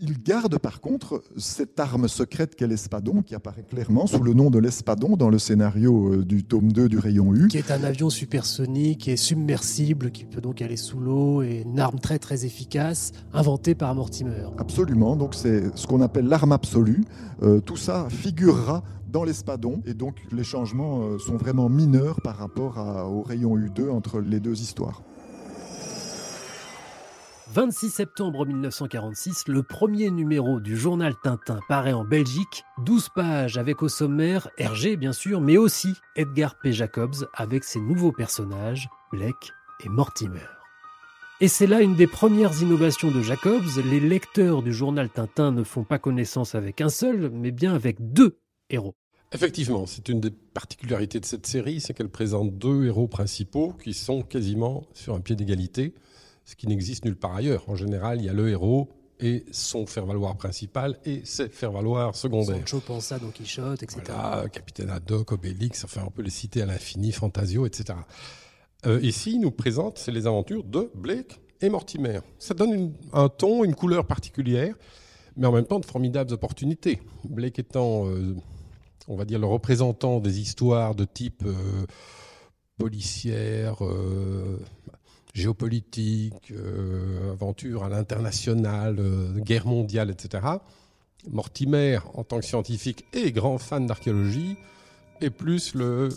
Il 0.00 0.22
garde 0.22 0.58
par 0.58 0.80
contre 0.80 1.24
cette 1.36 1.80
arme 1.80 2.06
secrète 2.06 2.54
qu'est 2.54 2.68
l'espadon, 2.68 3.22
qui 3.22 3.34
apparaît 3.34 3.64
clairement 3.64 4.06
sous 4.06 4.22
le 4.22 4.32
nom 4.32 4.50
de 4.50 4.60
l'espadon 4.60 5.16
dans 5.16 5.28
le 5.28 5.38
scénario 5.38 6.14
euh, 6.14 6.24
du 6.24 6.44
tome 6.44 6.70
2 6.70 6.88
du 6.88 6.98
rayon 6.98 7.34
U. 7.34 7.48
Qui 7.48 7.58
est 7.58 7.72
un 7.72 7.82
avion 7.82 8.08
supersonique, 8.08 9.08
est 9.08 9.16
submersible, 9.16 10.12
qui 10.12 10.24
peut 10.24 10.40
donc 10.40 10.62
aller 10.62 10.76
sous 10.76 11.00
l'eau, 11.00 11.42
et 11.42 11.62
une 11.66 11.80
arme 11.80 11.98
très 11.98 12.20
très 12.20 12.44
efficace, 12.44 13.10
inventée 13.32 13.74
par 13.74 13.92
Mortimer. 13.96 14.46
Absolument, 14.58 15.16
donc 15.16 15.34
c'est 15.34 15.76
ce 15.76 15.86
qu'on 15.88 16.00
appelle 16.00 16.26
l'arme 16.26 16.52
absolue. 16.52 17.04
Euh, 17.42 17.60
tout 17.60 17.76
ça 17.76 18.06
figurera 18.08 18.84
dans 19.16 19.24
l'espadon. 19.24 19.82
Et 19.86 19.94
donc 19.94 20.18
les 20.30 20.44
changements 20.44 21.00
euh, 21.00 21.18
sont 21.18 21.38
vraiment 21.38 21.70
mineurs 21.70 22.20
par 22.20 22.36
rapport 22.36 22.76
au 23.10 23.22
rayon 23.22 23.56
U2 23.56 23.88
entre 23.88 24.20
les 24.20 24.40
deux 24.40 24.60
histoires. 24.60 25.00
26 27.54 27.88
septembre 27.88 28.44
1946, 28.44 29.44
le 29.48 29.62
premier 29.62 30.10
numéro 30.10 30.60
du 30.60 30.76
journal 30.76 31.14
Tintin 31.22 31.60
paraît 31.66 31.94
en 31.94 32.04
Belgique, 32.04 32.64
12 32.84 33.08
pages 33.14 33.56
avec 33.56 33.82
au 33.82 33.88
sommaire 33.88 34.50
Hergé 34.58 34.98
bien 34.98 35.14
sûr, 35.14 35.40
mais 35.40 35.56
aussi 35.56 35.94
Edgar 36.16 36.58
P. 36.60 36.72
Jacobs 36.72 37.26
avec 37.32 37.64
ses 37.64 37.80
nouveaux 37.80 38.12
personnages, 38.12 38.90
Blake 39.12 39.54
et 39.82 39.88
Mortimer. 39.88 40.46
Et 41.40 41.48
c'est 41.48 41.66
là 41.66 41.80
une 41.80 41.94
des 41.94 42.06
premières 42.06 42.60
innovations 42.60 43.10
de 43.10 43.22
Jacobs, 43.22 43.78
les 43.90 44.00
lecteurs 44.00 44.62
du 44.62 44.74
journal 44.74 45.08
Tintin 45.08 45.52
ne 45.52 45.62
font 45.62 45.84
pas 45.84 45.98
connaissance 45.98 46.54
avec 46.54 46.82
un 46.82 46.90
seul, 46.90 47.30
mais 47.30 47.52
bien 47.52 47.74
avec 47.74 48.12
deux 48.12 48.38
héros. 48.68 48.94
Effectivement, 49.32 49.86
c'est 49.86 50.08
une 50.08 50.20
des 50.20 50.30
particularités 50.30 51.18
de 51.18 51.24
cette 51.24 51.46
série, 51.46 51.80
c'est 51.80 51.94
qu'elle 51.94 52.08
présente 52.08 52.56
deux 52.56 52.86
héros 52.86 53.08
principaux 53.08 53.72
qui 53.82 53.92
sont 53.92 54.22
quasiment 54.22 54.84
sur 54.94 55.14
un 55.14 55.20
pied 55.20 55.34
d'égalité, 55.34 55.94
ce 56.44 56.54
qui 56.54 56.68
n'existe 56.68 57.04
nulle 57.04 57.16
part 57.16 57.34
ailleurs. 57.34 57.68
En 57.68 57.74
général, 57.74 58.20
il 58.20 58.26
y 58.26 58.28
a 58.28 58.32
le 58.32 58.48
héros 58.48 58.88
et 59.18 59.44
son 59.50 59.86
faire-valoir 59.86 60.36
principal 60.36 60.98
et 61.04 61.22
ses 61.24 61.48
faire-valoir 61.48 62.14
secondaires. 62.14 62.68
Sancho 62.68 62.80
Panza, 62.80 63.18
Don 63.18 63.30
Quichotte, 63.30 63.82
etc. 63.82 64.00
Voilà, 64.06 64.48
Capitaine 64.48 64.90
Haddock, 64.90 65.32
Obélix, 65.32 65.84
enfin 65.84 66.02
on 66.06 66.10
peut 66.10 66.22
les 66.22 66.30
citer 66.30 66.62
à 66.62 66.66
l'infini, 66.66 67.10
Fantasio, 67.12 67.66
etc. 67.66 67.98
Euh, 68.84 69.00
ici, 69.02 69.32
il 69.32 69.40
nous 69.40 69.50
présente, 69.50 69.98
c'est 69.98 70.12
les 70.12 70.26
aventures 70.26 70.62
de 70.62 70.90
Blake 70.94 71.40
et 71.60 71.68
Mortimer. 71.68 72.20
Ça 72.38 72.54
donne 72.54 72.92
un 73.12 73.28
ton, 73.28 73.64
une 73.64 73.74
couleur 73.74 74.06
particulière, 74.06 74.74
mais 75.36 75.46
en 75.46 75.52
même 75.52 75.66
temps 75.66 75.80
de 75.80 75.86
formidables 75.86 76.32
opportunités. 76.32 77.00
Blake 77.24 77.58
étant... 77.58 78.08
Euh, 78.08 78.36
on 79.08 79.16
va 79.16 79.24
dire, 79.24 79.38
le 79.38 79.46
représentant 79.46 80.20
des 80.20 80.40
histoires 80.40 80.94
de 80.94 81.04
type 81.04 81.44
euh, 81.46 81.86
policière, 82.78 83.84
euh, 83.84 84.58
géopolitique, 85.34 86.52
euh, 86.52 87.32
aventure 87.32 87.84
à 87.84 87.88
l'international, 87.88 88.98
guerre 89.36 89.66
mondiale, 89.66 90.10
etc. 90.10 90.46
Mortimer, 91.30 91.98
en 92.14 92.24
tant 92.24 92.38
que 92.38 92.44
scientifique 92.44 93.04
et 93.12 93.32
grand 93.32 93.58
fan 93.58 93.86
d'archéologie, 93.86 94.56
est 95.20 95.30
plus 95.30 95.74
le 95.74 96.08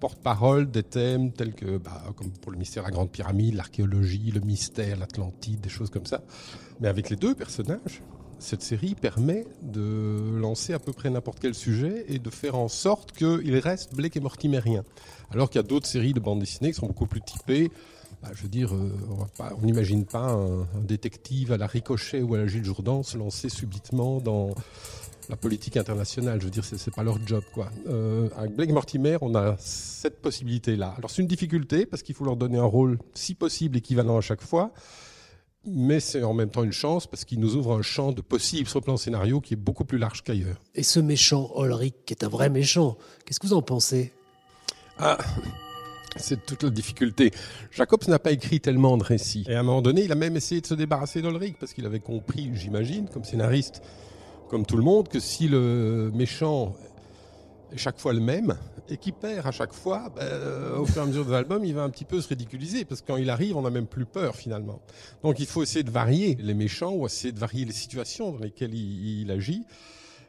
porte-parole 0.00 0.70
des 0.70 0.82
thèmes 0.82 1.32
tels 1.32 1.54
que, 1.54 1.78
bah, 1.78 2.02
comme 2.16 2.30
pour 2.30 2.52
le 2.52 2.58
mystère 2.58 2.82
de 2.82 2.88
la 2.88 2.92
Grande 2.92 3.10
Pyramide, 3.10 3.54
l'archéologie, 3.54 4.30
le 4.30 4.40
mystère, 4.40 4.98
l'Atlantide, 4.98 5.60
des 5.60 5.68
choses 5.68 5.90
comme 5.90 6.06
ça. 6.06 6.22
Mais 6.80 6.88
avec 6.88 7.08
les 7.10 7.16
deux 7.16 7.34
personnages, 7.34 8.02
cette 8.38 8.62
série 8.62 8.94
permet 8.94 9.46
de 9.62 10.38
lancer 10.38 10.72
à 10.72 10.78
peu 10.78 10.92
près 10.92 11.10
n'importe 11.10 11.38
quel 11.40 11.54
sujet 11.54 12.04
et 12.08 12.18
de 12.18 12.30
faire 12.30 12.56
en 12.56 12.68
sorte 12.68 13.12
qu'il 13.12 13.56
reste 13.58 13.94
Blake 13.94 14.16
et 14.16 14.20
Mortimerien. 14.20 14.84
Alors 15.30 15.50
qu'il 15.50 15.60
y 15.60 15.64
a 15.64 15.66
d'autres 15.66 15.86
séries 15.86 16.12
de 16.12 16.20
bandes 16.20 16.40
dessinées 16.40 16.70
qui 16.70 16.76
sont 16.76 16.86
beaucoup 16.86 17.06
plus 17.06 17.22
typées. 17.22 17.70
Bah, 18.22 18.30
je 18.34 18.42
veux 18.42 18.48
dire, 18.48 18.74
euh, 18.74 18.92
on 19.38 19.64
n'imagine 19.64 20.04
pas 20.04 20.30
un, 20.30 20.66
détective 20.82 21.52
à 21.52 21.56
la 21.56 21.66
Ricochet 21.66 22.22
ou 22.22 22.34
à 22.34 22.38
la 22.38 22.46
Gilles 22.46 22.64
Jourdan 22.64 23.02
se 23.02 23.18
lancer 23.18 23.48
subitement 23.48 24.20
dans 24.20 24.54
la 25.28 25.36
politique 25.36 25.76
internationale. 25.76 26.40
Je 26.40 26.44
veux 26.44 26.50
dire, 26.50 26.64
c'est 26.64 26.94
pas 26.94 27.02
leur 27.02 27.18
job, 27.26 27.42
quoi. 27.52 27.70
Euh, 27.88 28.28
avec 28.36 28.54
Blake 28.54 28.70
Mortimer, 28.70 29.18
on 29.22 29.34
a 29.34 29.56
cette 29.58 30.20
possibilité-là. 30.20 30.94
Alors 30.98 31.10
c'est 31.10 31.22
une 31.22 31.28
difficulté 31.28 31.84
parce 31.84 32.02
qu'il 32.02 32.14
faut 32.14 32.24
leur 32.24 32.36
donner 32.36 32.58
un 32.58 32.64
rôle, 32.64 32.98
si 33.14 33.34
possible, 33.34 33.76
équivalent 33.76 34.18
à 34.18 34.20
chaque 34.20 34.42
fois. 34.42 34.72
Mais 35.66 36.00
c'est 36.00 36.22
en 36.22 36.34
même 36.34 36.50
temps 36.50 36.64
une 36.64 36.72
chance 36.72 37.06
parce 37.06 37.24
qu'il 37.24 37.40
nous 37.40 37.56
ouvre 37.56 37.76
un 37.76 37.82
champ 37.82 38.12
de 38.12 38.20
possibles 38.20 38.68
sur 38.68 38.80
le 38.80 38.84
plan 38.84 38.96
scénario 38.96 39.40
qui 39.40 39.54
est 39.54 39.58
beaucoup 39.58 39.84
plus 39.84 39.98
large 39.98 40.22
qu'ailleurs. 40.22 40.60
Et 40.74 40.82
ce 40.82 41.00
méchant 41.00 41.50
Ulrich, 41.56 41.94
qui 42.06 42.14
est 42.14 42.24
un 42.24 42.28
vrai 42.28 42.50
méchant, 42.50 42.96
qu'est-ce 43.24 43.40
que 43.40 43.46
vous 43.46 43.54
en 43.54 43.62
pensez? 43.62 44.12
Ah, 44.98 45.18
c'est 46.16 46.44
toute 46.46 46.62
la 46.62 46.70
difficulté. 46.70 47.30
Jacobs 47.70 48.08
n'a 48.08 48.18
pas 48.18 48.32
écrit 48.32 48.60
tellement 48.60 48.96
de 48.96 49.04
récits. 49.04 49.44
Et 49.48 49.54
à 49.54 49.60
un 49.60 49.62
moment 49.62 49.82
donné, 49.82 50.04
il 50.04 50.12
a 50.12 50.14
même 50.14 50.36
essayé 50.36 50.60
de 50.60 50.66
se 50.66 50.74
débarrasser 50.74 51.22
d'Ulrich 51.22 51.56
parce 51.58 51.74
qu'il 51.74 51.86
avait 51.86 52.00
compris, 52.00 52.50
j'imagine, 52.54 53.08
comme 53.08 53.24
scénariste, 53.24 53.82
comme 54.48 54.64
tout 54.64 54.76
le 54.76 54.82
monde, 54.82 55.08
que 55.08 55.20
si 55.20 55.48
le 55.48 56.10
méchant 56.14 56.74
chaque 57.74 57.98
fois 57.98 58.12
le 58.12 58.20
même 58.20 58.56
et 58.88 58.96
qu'il 58.96 59.12
perd 59.12 59.46
à 59.46 59.50
chaque 59.50 59.72
fois, 59.72 60.12
ben, 60.14 60.22
euh, 60.22 60.78
au 60.78 60.86
fur 60.86 60.98
et 60.98 61.00
à 61.04 61.06
mesure 61.06 61.26
de 61.26 61.32
l'album, 61.32 61.64
il 61.64 61.74
va 61.74 61.82
un 61.82 61.90
petit 61.90 62.04
peu 62.04 62.20
se 62.20 62.28
ridiculiser 62.28 62.84
parce 62.84 63.00
que 63.00 63.06
quand 63.08 63.16
il 63.16 63.30
arrive, 63.30 63.56
on 63.56 63.62
n'a 63.62 63.70
même 63.70 63.86
plus 63.86 64.06
peur 64.06 64.36
finalement. 64.36 64.80
Donc 65.22 65.40
il 65.40 65.46
faut 65.46 65.62
essayer 65.62 65.82
de 65.82 65.90
varier 65.90 66.36
les 66.40 66.54
méchants 66.54 66.92
ou 66.92 67.06
essayer 67.06 67.32
de 67.32 67.38
varier 67.38 67.64
les 67.64 67.72
situations 67.72 68.32
dans 68.32 68.38
lesquelles 68.38 68.74
il, 68.74 69.22
il 69.22 69.30
agit. 69.30 69.64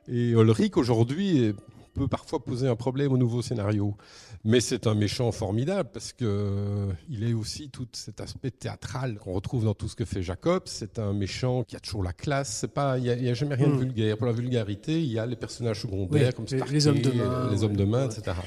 Et 0.08 0.30
Ulrich 0.32 0.78
aujourd'hui 0.78 1.54
peut 1.98 2.08
parfois 2.08 2.44
poser 2.44 2.68
un 2.68 2.76
problème 2.76 3.12
au 3.12 3.18
nouveau 3.18 3.42
scénario. 3.42 3.96
Mais 4.44 4.60
c'est 4.62 4.88
un 4.88 4.94
méchant 4.94 5.32
formidable 5.32 5.90
parce 5.94 6.14
que 6.14 6.26
euh, 6.26 6.92
il 7.10 7.28
est 7.28 7.34
aussi 7.34 7.70
tout 7.70 7.88
cet 7.94 8.22
aspect 8.22 8.52
théâtral 8.52 9.18
qu'on 9.18 9.34
retrouve 9.34 9.66
dans 9.66 9.74
tout 9.74 9.88
ce 9.90 9.96
que 9.96 10.06
fait 10.06 10.22
Jacob. 10.22 10.64
C'est 10.66 11.00
un 11.00 11.14
méchant 11.14 11.64
qui 11.64 11.76
a 11.76 11.80
toujours 11.80 12.04
la 12.04 12.14
classe. 12.14 12.58
C'est 12.62 12.74
pas, 12.74 12.98
il 12.98 13.06
y 13.06 13.30
a, 13.30 13.34
jamais 13.34 13.56
rien 13.56 13.68
de 13.68 13.74
Mm. 13.74 13.80
vulgaire. 13.80 14.18
Pour 14.18 14.28
la 14.28 14.34
vulgarité, 14.34 15.02
il 15.02 15.12
y 15.12 15.20
a 15.20 15.26
les 15.26 15.36
personnages 15.36 15.82
secondaires 15.82 16.28
Oui, 16.30 16.34
comme 16.34 16.46
les- 16.46 16.58
Starkey, 16.58 16.74
les 16.74 16.88
hommes 16.88 17.02
de 17.02 17.12
main, 17.12 17.50
les 17.52 17.64
hommes 17.64 17.76
de 17.76 17.84
main, 17.86 18.06
etc. 18.10 18.38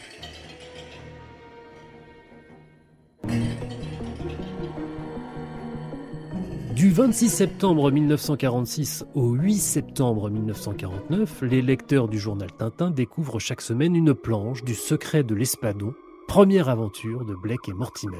Du 6.80 6.88
26 6.88 7.28
septembre 7.28 7.90
1946 7.90 9.04
au 9.14 9.32
8 9.32 9.54
septembre 9.58 10.30
1949, 10.30 11.42
les 11.42 11.60
lecteurs 11.60 12.08
du 12.08 12.18
journal 12.18 12.50
Tintin 12.56 12.90
découvrent 12.90 13.38
chaque 13.38 13.60
semaine 13.60 13.94
une 13.94 14.14
planche 14.14 14.64
du 14.64 14.74
secret 14.74 15.22
de 15.22 15.34
l'espadon, 15.34 15.92
première 16.26 16.70
aventure 16.70 17.26
de 17.26 17.34
Blake 17.34 17.68
et 17.68 17.74
Mortimer. 17.74 18.16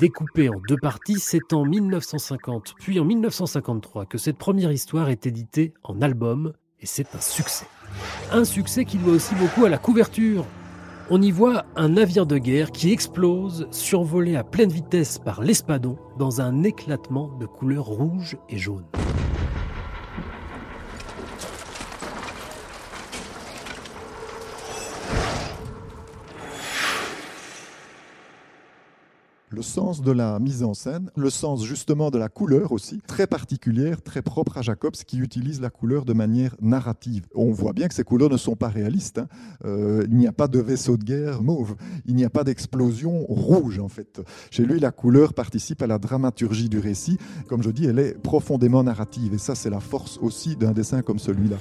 Découpée 0.00 0.48
en 0.48 0.60
deux 0.66 0.76
parties, 0.76 1.20
c'est 1.20 1.52
en 1.52 1.64
1950 1.64 2.74
puis 2.80 2.98
en 2.98 3.04
1953 3.04 4.06
que 4.06 4.18
cette 4.18 4.38
première 4.38 4.72
histoire 4.72 5.08
est 5.08 5.24
éditée 5.28 5.72
en 5.84 6.02
album 6.02 6.54
et 6.80 6.86
c'est 6.86 7.14
un 7.14 7.20
succès. 7.20 7.68
Un 8.32 8.44
succès 8.44 8.84
qui 8.84 8.98
doit 8.98 9.12
aussi 9.12 9.36
beaucoup 9.36 9.66
à 9.66 9.68
la 9.68 9.78
couverture. 9.78 10.44
On 11.10 11.20
y 11.20 11.30
voit 11.30 11.64
un 11.76 11.90
navire 11.90 12.26
de 12.26 12.38
guerre 12.38 12.70
qui 12.70 12.92
explose, 12.92 13.66
survolé 13.70 14.36
à 14.36 14.44
pleine 14.44 14.70
vitesse 14.70 15.18
par 15.18 15.42
l'espadon, 15.42 15.98
dans 16.18 16.40
un 16.40 16.62
éclatement 16.62 17.36
de 17.40 17.46
couleurs 17.46 17.86
rouge 17.86 18.36
et 18.48 18.56
jaune. 18.56 18.84
Le 29.54 29.60
sens 29.60 30.00
de 30.00 30.12
la 30.12 30.38
mise 30.38 30.62
en 30.62 30.72
scène, 30.72 31.10
le 31.14 31.28
sens 31.28 31.62
justement 31.62 32.10
de 32.10 32.16
la 32.16 32.30
couleur 32.30 32.72
aussi, 32.72 33.02
très 33.06 33.26
particulière, 33.26 34.00
très 34.00 34.22
propre 34.22 34.56
à 34.56 34.62
Jacobs, 34.62 34.94
qui 35.06 35.18
utilise 35.18 35.60
la 35.60 35.68
couleur 35.68 36.06
de 36.06 36.14
manière 36.14 36.56
narrative. 36.62 37.26
On 37.34 37.50
voit 37.52 37.74
bien 37.74 37.86
que 37.86 37.92
ces 37.92 38.02
couleurs 38.02 38.30
ne 38.30 38.38
sont 38.38 38.56
pas 38.56 38.68
réalistes. 38.68 39.18
hein. 39.18 39.28
Euh, 39.66 40.06
il 40.08 40.16
n'y 40.16 40.26
a 40.26 40.32
pas 40.32 40.48
de 40.48 40.58
vaisseau 40.58 40.96
de 40.96 41.04
guerre 41.04 41.42
mauve, 41.42 41.76
il 42.06 42.16
n'y 42.16 42.24
a 42.24 42.30
pas 42.30 42.44
d'explosion 42.44 43.26
rouge 43.26 43.78
en 43.78 43.88
fait. 43.88 44.22
Chez 44.50 44.64
lui, 44.64 44.80
la 44.80 44.90
couleur 44.90 45.34
participe 45.34 45.82
à 45.82 45.86
la 45.86 45.98
dramaturgie 45.98 46.70
du 46.70 46.78
récit. 46.78 47.18
Comme 47.46 47.62
je 47.62 47.70
dis, 47.70 47.84
elle 47.84 47.98
est 47.98 48.14
profondément 48.22 48.82
narrative, 48.82 49.34
et 49.34 49.38
ça, 49.38 49.54
c'est 49.54 49.68
la 49.68 49.80
force 49.80 50.18
aussi 50.22 50.56
d'un 50.56 50.72
dessin 50.72 51.02
comme 51.02 51.18
celui-là. 51.18 51.58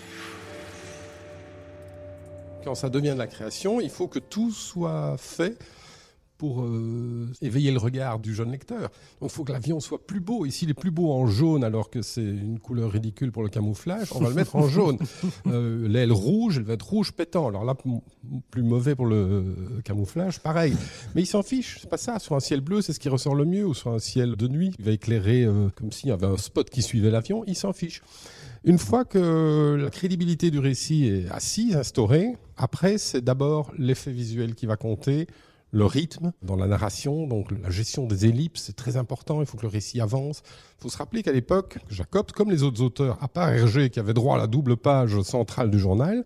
Quand 2.64 2.76
ça 2.76 2.90
devient 2.90 3.12
de 3.12 3.18
la 3.18 3.28
création, 3.28 3.82
il 3.82 3.90
faut 3.90 4.08
que 4.08 4.20
tout 4.20 4.52
soit 4.52 5.18
fait 5.18 5.58
pour 6.42 6.64
euh, 6.64 7.28
éveiller 7.44 7.70
le 7.70 7.78
regard 7.78 8.18
du 8.18 8.34
jeune 8.34 8.52
lecteur. 8.52 8.90
Donc 9.22 9.30
il 9.30 9.30
faut 9.30 9.44
que 9.44 9.52
l'avion 9.52 9.80
soit 9.80 10.08
plus 10.08 10.22
beau. 10.22 10.44
Et 10.48 10.50
s'il 10.50 10.72
est 10.72 10.74
plus 10.74 10.90
beau 10.90 11.12
en 11.12 11.28
jaune 11.28 11.64
alors 11.64 11.92
que 11.92 12.02
c'est 12.02 12.24
une 12.24 12.58
couleur 12.58 12.92
ridicule 12.92 13.32
pour 13.32 13.44
le 13.44 13.50
camouflage, 13.50 14.08
on 14.16 14.22
va 14.22 14.30
le 14.30 14.34
mettre 14.34 14.56
en 14.56 14.68
jaune. 14.68 14.98
Euh, 15.46 15.88
L'aile 15.88 16.12
rouge, 16.12 16.58
elle 16.58 16.64
va 16.64 16.74
être 16.74 16.90
rouge 16.90 17.12
pétant. 17.12 17.48
Alors 17.48 17.64
là, 17.64 17.76
plus 18.50 18.64
mauvais 18.64 18.96
pour 18.96 19.06
le 19.06 19.56
camouflage, 19.86 20.40
pareil. 20.40 20.74
Mais 21.14 21.22
il 21.22 21.28
s'en 21.28 21.44
fiche, 21.44 21.78
c'est 21.80 21.90
pas 21.92 21.98
ça. 21.98 22.18
Sur 22.18 22.36
un 22.36 22.40
ciel 22.40 22.62
bleu, 22.62 22.82
c'est 22.82 22.94
ce 22.94 23.00
qui 23.00 23.10
ressort 23.10 23.36
le 23.36 23.46
mieux. 23.46 23.68
Ou 23.68 23.76
sur 23.76 23.92
un 23.92 24.00
ciel 24.00 24.36
de 24.36 24.48
nuit, 24.48 24.72
il 24.80 24.86
va 24.86 24.94
éclairer 24.94 25.44
euh, 25.44 25.70
comme 25.76 25.92
s'il 25.92 26.10
y 26.10 26.12
avait 26.12 26.26
un 26.26 26.38
spot 26.38 26.72
qui 26.72 26.82
suivait 26.82 27.12
l'avion, 27.12 27.44
il 27.46 27.56
s'en 27.56 27.72
fiche. 27.72 28.02
Une 28.64 28.80
fois 28.80 29.06
que 29.06 29.78
la 29.80 29.92
crédibilité 29.92 30.50
du 30.50 30.58
récit 30.58 31.06
est 31.06 31.30
assise, 31.30 31.76
instaurée, 31.76 32.36
après, 32.58 33.00
c'est 33.00 33.22
d'abord 33.24 33.72
l'effet 33.78 34.12
visuel 34.12 34.54
qui 34.54 34.68
va 34.68 34.78
compter, 34.78 35.28
le 35.72 35.86
rythme 35.86 36.34
dans 36.42 36.56
la 36.56 36.68
narration, 36.68 37.28
donc 37.28 37.52
la 37.52 37.70
gestion 37.70 38.06
des 38.06 38.26
ellipses, 38.26 38.64
c'est 38.64 38.76
très 38.76 38.98
important, 38.98 39.40
il 39.40 39.46
faut 39.46 39.58
que 39.58 39.64
le 39.64 39.70
récit 39.70 40.02
avance. 40.02 40.44
Il 40.80 40.84
faut 40.84 40.90
se 40.90 40.98
rappeler 40.98 41.24
qu'à 41.24 41.32
l'époque, 41.32 41.78
Jacob, 41.90 42.32
comme 42.34 42.52
les 42.52 42.64
autres 42.64 42.82
auteurs, 42.82 43.18
à 43.22 43.28
part 43.28 43.50
Hergé 43.50 43.90
qui 43.90 44.00
avait 44.00 44.14
droit 44.14 44.36
à 44.36 44.38
la 44.38 44.48
double 44.48 44.76
page 44.76 45.22
centrale 45.22 45.72
du 45.72 45.80
journal, 45.80 46.26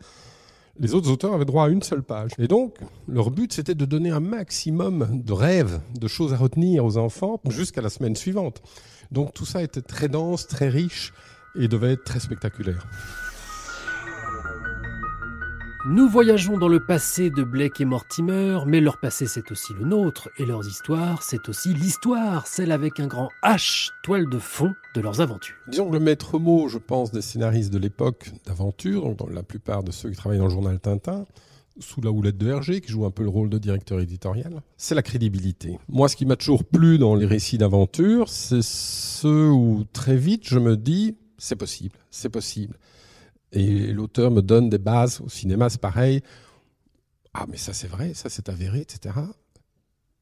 les 0.80 0.94
autres 0.94 1.10
auteurs 1.10 1.34
avaient 1.34 1.46
droit 1.46 1.66
à 1.66 1.70
une 1.70 1.84
seule 1.84 2.04
page. 2.04 2.32
Et 2.38 2.48
donc, 2.48 2.78
leur 3.08 3.32
but, 3.32 3.54
c'était 3.54 3.75
de 3.75 3.86
donner 3.86 4.10
un 4.10 4.20
maximum 4.20 5.22
de 5.24 5.34
rêves, 5.34 5.80
de 5.94 6.08
choses 6.08 6.34
à 6.34 6.38
retenir 6.38 6.84
aux 6.84 6.98
enfants 6.98 7.40
jusqu'à 7.48 7.82
la 7.82 7.90
semaine 7.90 8.16
suivante. 8.16 8.62
Donc 9.12 9.34
tout 9.34 9.46
ça 9.46 9.62
était 9.62 9.82
très 9.82 10.10
dense, 10.10 10.48
très 10.48 10.68
riche 10.68 11.14
et 11.58 11.68
devait 11.68 11.94
être 11.94 12.04
très 12.04 12.20
spectaculaire. 12.20 12.88
Nous 15.88 16.10
voyageons 16.10 16.58
dans 16.58 16.68
le 16.68 16.84
passé 16.84 17.30
de 17.30 17.44
Blake 17.44 17.80
et 17.80 17.86
Mortimer, 17.86 18.58
mais 18.65 18.82
leur 18.82 19.00
passé 19.00 19.27
c'est 19.27 19.51
aussi 19.51 19.72
le 19.74 19.86
nôtre, 19.86 20.30
et 20.39 20.46
leurs 20.46 20.68
histoires 20.68 21.22
c'est 21.22 21.48
aussi 21.48 21.75
l'histoire, 21.75 22.48
celle 22.48 22.72
avec 22.72 23.00
un 23.00 23.06
grand 23.06 23.30
H, 23.44 23.92
toile 24.01 24.27
de 24.27 24.39
fond 24.39 24.74
de 24.96 25.01
leurs 25.01 25.22
aventures. 25.22 25.58
Disons 25.68 25.88
que 25.88 25.94
le 25.94 26.00
maître 26.00 26.39
mot, 26.39 26.68
je 26.70 26.80
pense, 26.80 27.12
des 27.12 27.22
scénaristes 27.22 27.72
de 27.72 27.77
l'époque 27.77 28.32
d'aventure, 28.48 29.13
dans 29.13 29.27
la 29.27 29.44
plupart 29.44 29.84
de 29.84 29.92
ceux 29.92 30.10
qui 30.10 30.15
travaillent 30.15 30.39
dans 30.39 30.46
le 30.46 30.51
journal 30.51 30.80
Tintin, 30.80 31.25
sous 31.80 32.01
la 32.01 32.10
houlette 32.10 32.39
de 32.39 32.48
Hergé, 32.48 32.82
qui 32.82 32.92
joue 32.92 33.06
un 33.06 33.12
peu 33.12 33.22
le 33.22 33.30
rôle 33.30 33.51
de 33.51 33.60
directeur 33.60 34.00
éditorial, 34.00 34.63
c'est 34.77 34.96
la 34.96 35.04
crédibilité. 35.04 35.77
Moi, 35.88 36.10
ce 36.10 36.15
qui 36.15 36.25
m'a 36.25 36.36
toujours 36.36 36.63
plu 36.63 36.98
dans 36.98 37.13
les 37.13 37.27
récits 37.27 37.60
d'aventure, 37.60 38.30
c'est 38.30 38.63
ceux 38.63 39.51
où 39.51 39.86
très 39.94 40.18
vite 40.18 40.48
je 40.48 40.58
me 40.58 40.77
dis, 40.77 41.15
c'est 41.38 41.58
possible, 41.58 41.96
c'est 42.10 42.30
possible. 42.30 42.75
Et 43.52 43.94
l'auteur 43.94 44.32
me 44.32 44.42
donne 44.42 44.70
des 44.70 44.78
bases, 44.78 45.22
au 45.22 45.30
cinéma 45.30 45.70
c'est 45.70 45.82
pareil, 45.82 46.22
ah 47.34 47.46
mais 47.50 47.58
ça 47.58 47.74
c'est 47.74 47.88
vrai, 47.88 48.14
ça 48.14 48.30
c'est 48.30 48.50
avéré, 48.50 48.82
etc. 48.82 49.16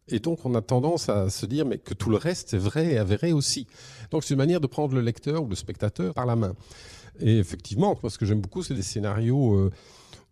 Et 0.07 0.19
donc 0.19 0.45
on 0.45 0.53
a 0.55 0.61
tendance 0.61 1.09
à 1.09 1.29
se 1.29 1.45
dire 1.45 1.65
mais 1.65 1.77
que 1.77 1.93
tout 1.93 2.09
le 2.09 2.17
reste 2.17 2.53
est 2.53 2.59
vrai 2.59 2.93
et 2.93 2.97
avéré 2.97 3.33
aussi. 3.33 3.67
Donc 4.11 4.23
c'est 4.23 4.33
une 4.33 4.39
manière 4.39 4.61
de 4.61 4.67
prendre 4.67 4.93
le 4.93 5.01
lecteur 5.01 5.43
ou 5.43 5.47
le 5.47 5.55
spectateur 5.55 6.13
par 6.13 6.25
la 6.25 6.35
main. 6.35 6.53
Et 7.19 7.37
effectivement, 7.37 7.97
moi 8.01 8.09
ce 8.09 8.17
que 8.17 8.25
j'aime 8.25 8.41
beaucoup, 8.41 8.63
c'est 8.63 8.73
des 8.73 8.81
scénarios 8.81 9.55
euh, 9.55 9.71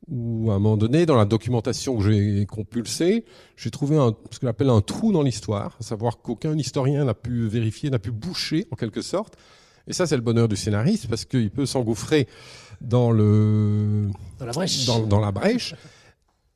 où 0.08 0.52
à 0.52 0.56
un 0.56 0.60
moment 0.60 0.78
donné, 0.78 1.06
dans 1.06 1.16
la 1.16 1.26
documentation 1.26 1.98
que 1.98 2.12
j'ai 2.12 2.46
compulsée, 2.46 3.26
j'ai 3.56 3.70
trouvé 3.70 3.98
ce 4.32 4.40
que 4.40 4.48
j'appelle 4.48 4.70
un 4.70 4.82
trou 4.82 5.12
dans 5.12 5.22
l'histoire, 5.22 5.78
à 5.80 5.84
savoir 5.84 6.18
qu'aucun 6.18 6.58
historien 6.58 7.06
n'a 7.06 7.14
pu 7.14 7.48
vérifier, 7.48 7.90
n'a 7.90 8.00
pu 8.00 8.12
boucher 8.12 8.68
en 8.72 8.76
quelque 8.76 9.02
sorte. 9.02 9.38
Et 9.88 9.94
ça, 9.94 10.08
c'est 10.08 10.16
le 10.16 10.22
bonheur 10.22 10.48
du 10.48 10.56
scénariste 10.56 11.08
parce 11.08 11.26
qu'il 11.26 11.50
peut 11.52 11.66
s'engouffrer 11.66 12.28
dans 12.82 13.12
le 13.12 14.10
Dans 14.40 14.46
la 14.46 14.52
brèche. 14.52 14.86
dans, 14.86 15.00
dans 15.00 15.20
la 15.20 15.32
brèche. 15.32 15.76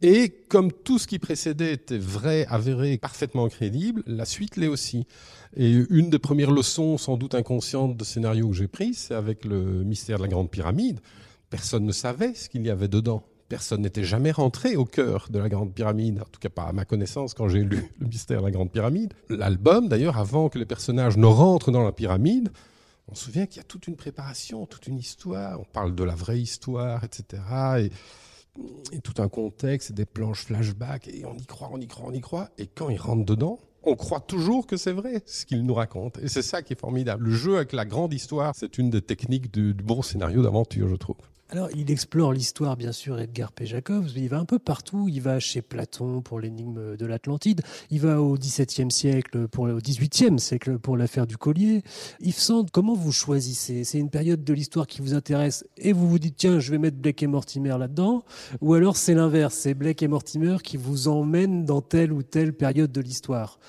Et 0.02 0.30
comme 0.50 0.72
tout 0.72 1.00
ce 1.00 1.08
qui 1.08 1.20
précédait 1.20 1.74
était 1.74 1.98
vrai, 1.98 2.46
avéré, 2.50 2.98
parfaitement 2.98 3.48
crédible, 3.48 4.04
la 4.06 4.26
suite 4.26 4.58
l'est 4.58 4.68
aussi. 4.68 5.08
Et 5.56 5.72
une 5.90 6.10
des 6.10 6.20
premières 6.20 6.52
leçons, 6.52 6.98
sans 6.98 7.16
doute 7.16 7.34
inconscientes, 7.34 7.96
de 7.96 8.04
scénario 8.04 8.50
que 8.50 8.56
j'ai 8.56 8.68
pris, 8.68 8.94
c'est 8.94 9.16
avec 9.16 9.46
le 9.46 9.84
mystère 9.84 10.18
de 10.18 10.24
la 10.24 10.28
Grande 10.28 10.52
Pyramide. 10.52 11.00
Personne 11.50 11.86
ne 11.86 11.92
savait 11.94 12.34
ce 12.34 12.50
qu'il 12.50 12.64
y 12.64 12.70
avait 12.70 12.90
dedans. 12.90 13.24
Personne 13.48 13.82
n'était 13.82 14.04
jamais 14.04 14.32
rentré 14.32 14.76
au 14.76 14.86
cœur 14.86 15.28
de 15.30 15.40
la 15.40 15.48
Grande 15.48 15.74
Pyramide, 15.74 16.20
en 16.20 16.26
tout 16.26 16.40
cas 16.40 16.50
pas 16.50 16.64
à 16.64 16.74
ma 16.74 16.84
connaissance 16.84 17.34
quand 17.34 17.48
j'ai 17.48 17.62
lu 17.62 17.92
le 18.00 18.08
mystère 18.08 18.42
de 18.42 18.46
la 18.46 18.52
Grande 18.52 18.72
Pyramide. 18.72 19.14
L'album, 19.30 19.88
d'ailleurs, 19.88 20.18
avant 20.18 20.50
que 20.50 20.60
les 20.60 20.66
personnages 20.66 21.16
ne 21.16 21.28
rentrent 21.28 21.72
dans 21.72 21.84
la 21.84 21.92
pyramide, 21.92 22.50
on 23.08 23.16
se 23.16 23.26
souvient 23.26 23.46
qu'il 23.46 23.58
y 23.58 23.60
a 23.60 23.64
toute 23.64 23.88
une 23.88 23.96
préparation, 23.96 24.66
toute 24.66 24.88
une 24.88 24.98
histoire. 24.98 25.60
On 25.60 25.66
parle 25.66 25.94
de 25.94 26.04
la 26.04 26.16
vraie 26.16 26.40
histoire, 26.40 27.04
etc. 27.04 27.44
Et, 27.80 27.92
tout 29.02 29.22
un 29.22 29.28
contexte, 29.28 29.92
des 29.92 30.06
planches 30.06 30.46
flashback, 30.46 31.10
et 31.10 31.26
on 31.26 31.36
y 31.36 31.46
croit, 31.46 31.70
on 31.74 31.80
y 31.80 31.88
croit, 31.88 32.06
on 32.08 32.14
y 32.14 32.22
croit. 32.22 32.50
Et 32.58 32.68
quand 32.68 32.90
ils 32.90 32.98
rentrent 32.98 33.26
dedans, 33.26 33.60
on 33.84 33.96
croit 33.96 34.22
toujours 34.22 34.66
que 34.66 34.78
c'est 34.78 34.94
vrai 34.94 35.22
ce 35.26 35.46
qu'ils 35.46 35.64
nous 35.64 35.74
racontent. 35.74 36.20
Et 36.22 36.30
c'est 36.30 36.42
ça 36.42 36.62
qui 36.62 36.74
est 36.74 36.80
formidable. 36.80 37.26
Le 37.26 37.32
jeu 37.32 37.58
avec 37.58 37.74
la 37.74 37.86
grande 37.86 38.14
histoire, 38.14 38.54
c'est 38.56 38.78
une 38.78 38.90
des 38.90 39.02
techniques 39.02 39.52
du 39.52 39.74
bon 39.74 40.02
scénario 40.02 40.42
d'aventure, 40.42 40.88
je 40.88 40.96
trouve. 40.96 41.18
Alors, 41.52 41.70
il 41.76 41.92
explore 41.92 42.34
l'histoire, 42.34 42.76
bien 42.76 42.92
sûr, 42.92 43.20
Edgar 43.20 43.52
P. 43.52 43.68
Jacobs. 43.68 44.08
Il 44.16 44.30
va 44.30 44.40
un 44.40 44.46
peu 44.46 44.58
partout. 44.58 45.08
Il 45.08 45.22
va 45.22 45.40
chez 45.40 45.62
Platon 45.62 46.22
pour 46.22 46.40
l'énigme 46.40 46.98
de 46.98 47.06
l'Atlantide. 47.06 47.62
Il 47.92 48.02
va 48.02 48.20
au 48.20 48.36
XVIIe 48.36 48.90
siècle, 48.90 49.48
pour, 49.48 49.66
au 49.66 49.78
XVIIIe 49.78 50.40
siècle 50.40 50.80
pour 50.80 50.98
l'affaire 50.98 51.28
du 51.28 51.38
collier. 51.38 51.84
Yves 52.20 52.40
Sand, 52.40 52.72
comment 52.72 52.96
vous 52.96 53.12
choisissez? 53.12 53.84
C'est 53.84 54.00
une 54.00 54.10
période 54.10 54.44
de 54.44 54.54
l'histoire 54.54 54.88
qui 54.88 55.02
vous 55.02 55.14
intéresse 55.14 55.68
et 55.78 55.94
vous 55.94 56.10
vous 56.10 56.18
dites, 56.18 56.36
tiens, 56.36 56.60
je 56.60 56.72
vais 56.72 56.80
mettre 56.80 56.98
Blake 56.98 57.22
et 57.22 57.28
Mortimer 57.28 57.78
là-dedans? 57.78 58.24
Ou 58.62 58.74
alors 58.74 58.98
c'est 58.98 59.14
l'inverse, 59.14 59.54
c'est 59.54 59.76
Blake 59.76 60.02
et 60.02 60.08
Mortimer 60.08 60.58
qui 60.64 60.78
vous 60.78 61.08
emmènent 61.08 61.64
dans 61.64 61.82
telle 61.82 62.12
ou 62.12 62.24
telle 62.24 62.54
période 62.54 62.92
de 62.92 63.02
l'histoire? 63.02 63.60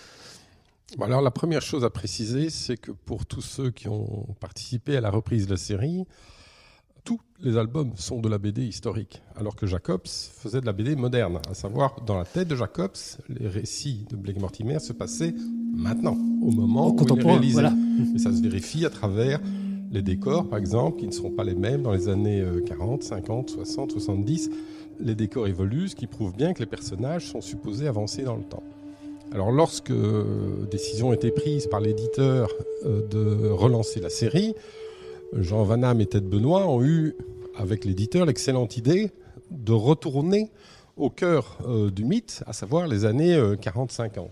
Alors 0.98 1.20
la 1.20 1.30
première 1.30 1.62
chose 1.62 1.84
à 1.84 1.90
préciser, 1.90 2.48
c'est 2.48 2.78
que 2.78 2.92
pour 2.92 3.26
tous 3.26 3.42
ceux 3.42 3.70
qui 3.70 3.88
ont 3.88 4.34
participé 4.40 4.96
à 4.96 5.02
la 5.02 5.10
reprise 5.10 5.46
de 5.46 5.50
la 5.50 5.56
série, 5.58 6.06
tous 7.06 7.20
les 7.40 7.56
albums 7.56 7.92
sont 7.94 8.20
de 8.20 8.28
la 8.28 8.36
BD 8.36 8.64
historique, 8.64 9.22
alors 9.36 9.54
que 9.54 9.64
Jacobs 9.64 10.08
faisait 10.08 10.60
de 10.60 10.66
la 10.66 10.72
BD 10.72 10.96
moderne. 10.96 11.38
À 11.48 11.54
savoir, 11.54 12.02
dans 12.04 12.18
la 12.18 12.24
tête 12.24 12.48
de 12.48 12.56
Jacobs, 12.56 12.96
les 13.28 13.46
récits 13.46 14.04
de 14.10 14.16
Blake 14.16 14.40
Mortimer 14.40 14.80
se 14.80 14.92
passaient 14.92 15.32
maintenant, 15.72 16.18
au 16.42 16.50
moment 16.50 16.90
où 16.90 17.06
il 17.08 17.22
réalisait. 17.24 17.62
Et 18.16 18.18
ça 18.18 18.32
se 18.32 18.42
vérifie 18.42 18.84
à 18.84 18.90
travers 18.90 19.40
les 19.92 20.02
décors, 20.02 20.48
par 20.48 20.58
exemple, 20.58 20.98
qui 20.98 21.06
ne 21.06 21.12
sont 21.12 21.30
pas 21.30 21.44
les 21.44 21.54
mêmes 21.54 21.82
dans 21.82 21.92
les 21.92 22.08
années 22.08 22.44
40, 22.66 23.04
50, 23.04 23.50
60, 23.50 23.92
70. 23.92 24.50
Les 24.98 25.14
décors 25.14 25.46
évoluent, 25.46 25.88
ce 25.88 25.94
qui 25.94 26.08
prouve 26.08 26.34
bien 26.34 26.54
que 26.54 26.58
les 26.58 26.66
personnages 26.66 27.26
sont 27.30 27.40
supposés 27.40 27.86
avancer 27.86 28.22
dans 28.22 28.36
le 28.36 28.42
temps. 28.42 28.64
Alors 29.32 29.52
lorsque 29.52 29.90
euh, 29.90 30.66
décision 30.70 31.12
était 31.12 31.30
prise 31.30 31.66
par 31.66 31.80
l'éditeur 31.80 32.48
euh, 32.84 33.06
de 33.08 33.48
relancer 33.50 34.00
la 34.00 34.08
série, 34.08 34.54
Jean 35.40 35.64
Van 35.64 35.82
Hamme 35.82 36.00
et 36.00 36.06
Ted 36.06 36.26
Benoît 36.26 36.66
ont 36.66 36.82
eu, 36.82 37.14
avec 37.56 37.84
l'éditeur, 37.84 38.26
l'excellente 38.26 38.76
idée 38.76 39.10
de 39.50 39.72
retourner 39.72 40.50
au 40.96 41.10
cœur 41.10 41.58
euh, 41.66 41.90
du 41.90 42.04
mythe, 42.04 42.42
à 42.46 42.52
savoir 42.52 42.86
les 42.86 43.04
années 43.04 43.36
40-50. 43.36 44.18
Euh, 44.18 44.22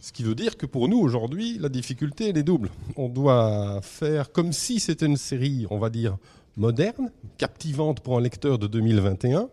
Ce 0.00 0.12
qui 0.12 0.22
veut 0.22 0.34
dire 0.34 0.56
que 0.56 0.66
pour 0.66 0.88
nous, 0.88 0.98
aujourd'hui, 0.98 1.58
la 1.58 1.68
difficulté, 1.68 2.28
elle 2.28 2.38
est 2.38 2.44
double. 2.44 2.70
On 2.96 3.08
doit 3.08 3.80
faire 3.82 4.30
comme 4.30 4.52
si 4.52 4.80
c'était 4.80 5.06
une 5.06 5.16
série, 5.16 5.66
on 5.70 5.78
va 5.78 5.90
dire, 5.90 6.16
moderne, 6.56 7.10
captivante 7.38 8.00
pour 8.00 8.16
un 8.16 8.20
lecteur 8.20 8.58
de 8.58 8.66
2021, 8.66 9.48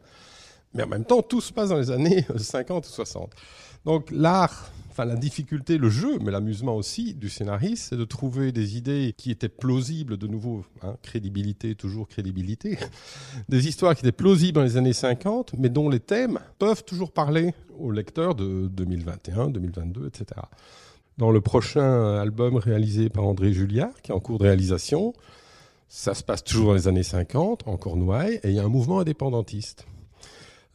mais 0.74 0.84
en 0.84 0.88
même 0.88 1.06
temps, 1.06 1.22
tout 1.22 1.42
se 1.42 1.52
passe 1.52 1.70
dans 1.70 1.78
les 1.78 1.92
années 1.92 2.26
50 2.38 2.86
ou 2.86 2.90
60. 2.90 3.32
Donc 3.86 4.10
l'art 4.12 4.72
enfin 4.92 5.06
la 5.06 5.16
difficulté, 5.16 5.78
le 5.78 5.90
jeu, 5.90 6.20
mais 6.22 6.32
l'amusement 6.32 6.76
aussi 6.76 7.14
du 7.14 7.30
scénariste, 7.30 7.88
c'est 7.90 7.98
de 7.98 8.04
trouver 8.04 8.52
des 8.52 8.78
idées 8.78 9.14
qui 9.16 9.32
étaient 9.32 9.50
plausibles, 9.50 10.18
de 10.18 10.28
nouveau, 10.28 10.66
hein, 10.84 10.98
crédibilité, 11.02 11.76
toujours 11.76 12.10
crédibilité, 12.10 12.78
des 13.50 13.68
histoires 13.68 13.96
qui 13.96 14.02
étaient 14.02 14.12
plausibles 14.12 14.54
dans 14.54 14.64
les 14.64 14.76
années 14.76 14.94
50, 14.94 15.54
mais 15.58 15.70
dont 15.70 15.90
les 15.90 16.02
thèmes 16.02 16.40
peuvent 16.60 16.84
toujours 16.84 17.12
parler 17.12 17.54
aux 17.80 17.92
lecteurs 17.92 18.36
de 18.36 18.68
2021, 18.68 19.50
2022, 19.50 20.08
etc. 20.08 20.42
Dans 21.18 21.32
le 21.32 21.40
prochain 21.40 22.16
album 22.18 22.58
réalisé 22.58 23.10
par 23.10 23.26
André 23.26 23.54
Julliard, 23.54 24.02
qui 24.02 24.12
est 24.12 24.16
en 24.16 24.20
cours 24.20 24.40
de 24.40 24.44
réalisation, 24.44 25.14
ça 25.88 26.14
se 26.14 26.24
passe 26.24 26.44
toujours 26.44 26.68
dans 26.68 26.74
les 26.74 26.88
années 26.90 27.04
50, 27.04 27.66
en 27.66 27.78
Cornouailles, 27.78 28.42
et 28.44 28.50
il 28.50 28.56
y 28.56 28.60
a 28.60 28.64
un 28.64 28.70
mouvement 28.70 29.00
indépendantiste. 29.00 29.86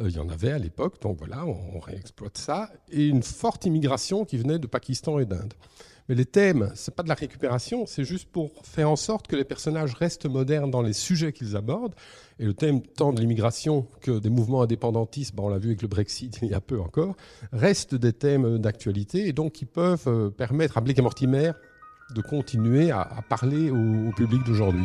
Euh, 0.01 0.09
il 0.09 0.17
y 0.17 0.19
en 0.19 0.29
avait 0.29 0.53
à 0.53 0.59
l'époque, 0.59 1.01
donc 1.01 1.19
voilà, 1.19 1.45
on, 1.47 1.79
réexploite 1.79 2.39
ça. 2.39 2.71
Et 2.91 3.07
une 3.07 3.23
forte 3.23 3.67
immigration 3.67 4.25
qui 4.25 4.37
venait 4.37 4.59
de 4.59 4.67
Pakistan 4.67 5.19
et 5.19 5.27
d'Inde. 5.27 5.55
Mais 6.09 6.15
les 6.15 6.25
thèmes, 6.25 6.71
c'est 6.75 6.95
pas 6.95 7.03
de 7.03 7.09
la 7.09 7.15
récupération, 7.15 7.85
c'est 7.87 8.05
juste 8.05 8.31
pour 8.31 8.53
faire 8.63 8.89
en 8.89 8.97
sorte 8.97 9.27
que 9.27 9.35
les 9.35 9.45
personnages 9.45 9.95
restent 9.95 10.27
modernes 10.27 10.71
dans 10.71 10.83
les 10.83 10.93
sujets 10.93 11.33
qu'ils 11.33 11.57
abordent. 11.57 11.95
Et 12.39 12.45
le 12.45 12.55
thème 12.55 12.81
tant 12.83 13.13
de 13.13 13.21
l'immigration 13.21 13.89
que 14.03 14.19
des 14.19 14.31
mouvements 14.31 14.63
indépendantistes, 14.63 15.35
on 15.37 15.49
l'a 15.49 15.59
vu 15.59 15.71
avec 15.71 15.83
le 15.83 15.89
Brexit 15.89 16.39
il 16.43 16.49
y 16.49 16.55
a 16.55 16.61
peu 16.61 16.81
encore, 16.81 17.17
restent 17.53 17.97
des 17.97 18.13
thèmes 18.13 18.59
d'actualité 18.59 19.27
et 19.27 19.33
donc 19.33 19.53
qui 19.53 19.65
peuvent 19.65 20.07
euh, 20.07 20.31
permettre 20.31 20.79
à 20.79 20.81
Blake 20.81 20.99
et 20.99 21.03
Mortimer 21.03 21.53
de 22.15 22.21
continuer 22.21 22.93
à, 22.93 23.25
parler 23.29 23.69
au 23.69 24.13
public 24.13 24.45
d'aujourd'hui. 24.45 24.85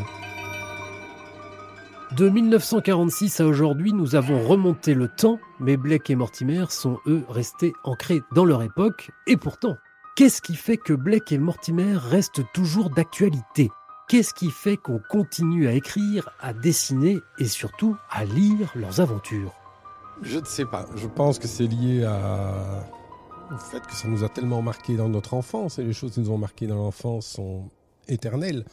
De 2.17 2.27
1946 2.27 3.39
à 3.39 3.45
aujourd'hui, 3.45 3.93
nous 3.93 4.15
avons 4.15 4.45
remonté 4.45 4.93
le 4.93 5.07
temps, 5.07 5.39
mais 5.61 5.77
Blake 5.77 6.09
et 6.09 6.15
Mortimer 6.15 6.65
sont 6.69 6.99
eux 7.07 7.23
restés 7.29 7.71
ancrés 7.85 8.19
dans 8.35 8.43
leur 8.43 8.63
époque. 8.63 9.11
Et 9.27 9.37
pourtant, 9.37 9.77
qu'est-ce 10.17 10.41
qui 10.41 10.55
fait 10.55 10.75
que 10.75 10.91
Blake 10.91 11.31
et 11.31 11.37
Mortimer 11.37 11.95
restent 11.95 12.41
toujours 12.53 12.89
d'actualité? 12.89 13.71
Qu'est-ce 14.09 14.33
qui 14.33 14.51
fait 14.51 14.75
qu'on 14.75 14.99
continue 15.09 15.69
à 15.69 15.73
écrire, 15.73 16.29
à 16.41 16.51
dessiner 16.51 17.17
et 17.39 17.47
surtout 17.47 17.95
à 18.09 18.25
lire 18.25 18.73
leurs 18.75 18.99
aventures? 18.99 19.53
Je 20.21 20.39
ne 20.39 20.45
sais 20.45 20.65
pas. 20.65 20.87
Je 20.97 21.07
pense 21.07 21.39
que 21.39 21.47
c'est 21.47 21.67
lié 21.67 22.05
au 23.53 23.57
fait 23.57 23.87
que 23.87 23.95
ça 23.95 24.09
nous 24.09 24.25
a 24.25 24.29
tellement 24.29 24.61
marqué 24.61 24.97
dans 24.97 25.07
notre 25.07 25.33
enfance 25.33 25.79
et 25.79 25.83
les 25.83 25.93
choses 25.93 26.11
qui 26.11 26.19
nous 26.19 26.31
ont 26.31 26.37
marqué 26.37 26.67
dans 26.67 26.75
l'enfance 26.75 27.25
sont 27.25 27.69
éternelles. 28.09 28.65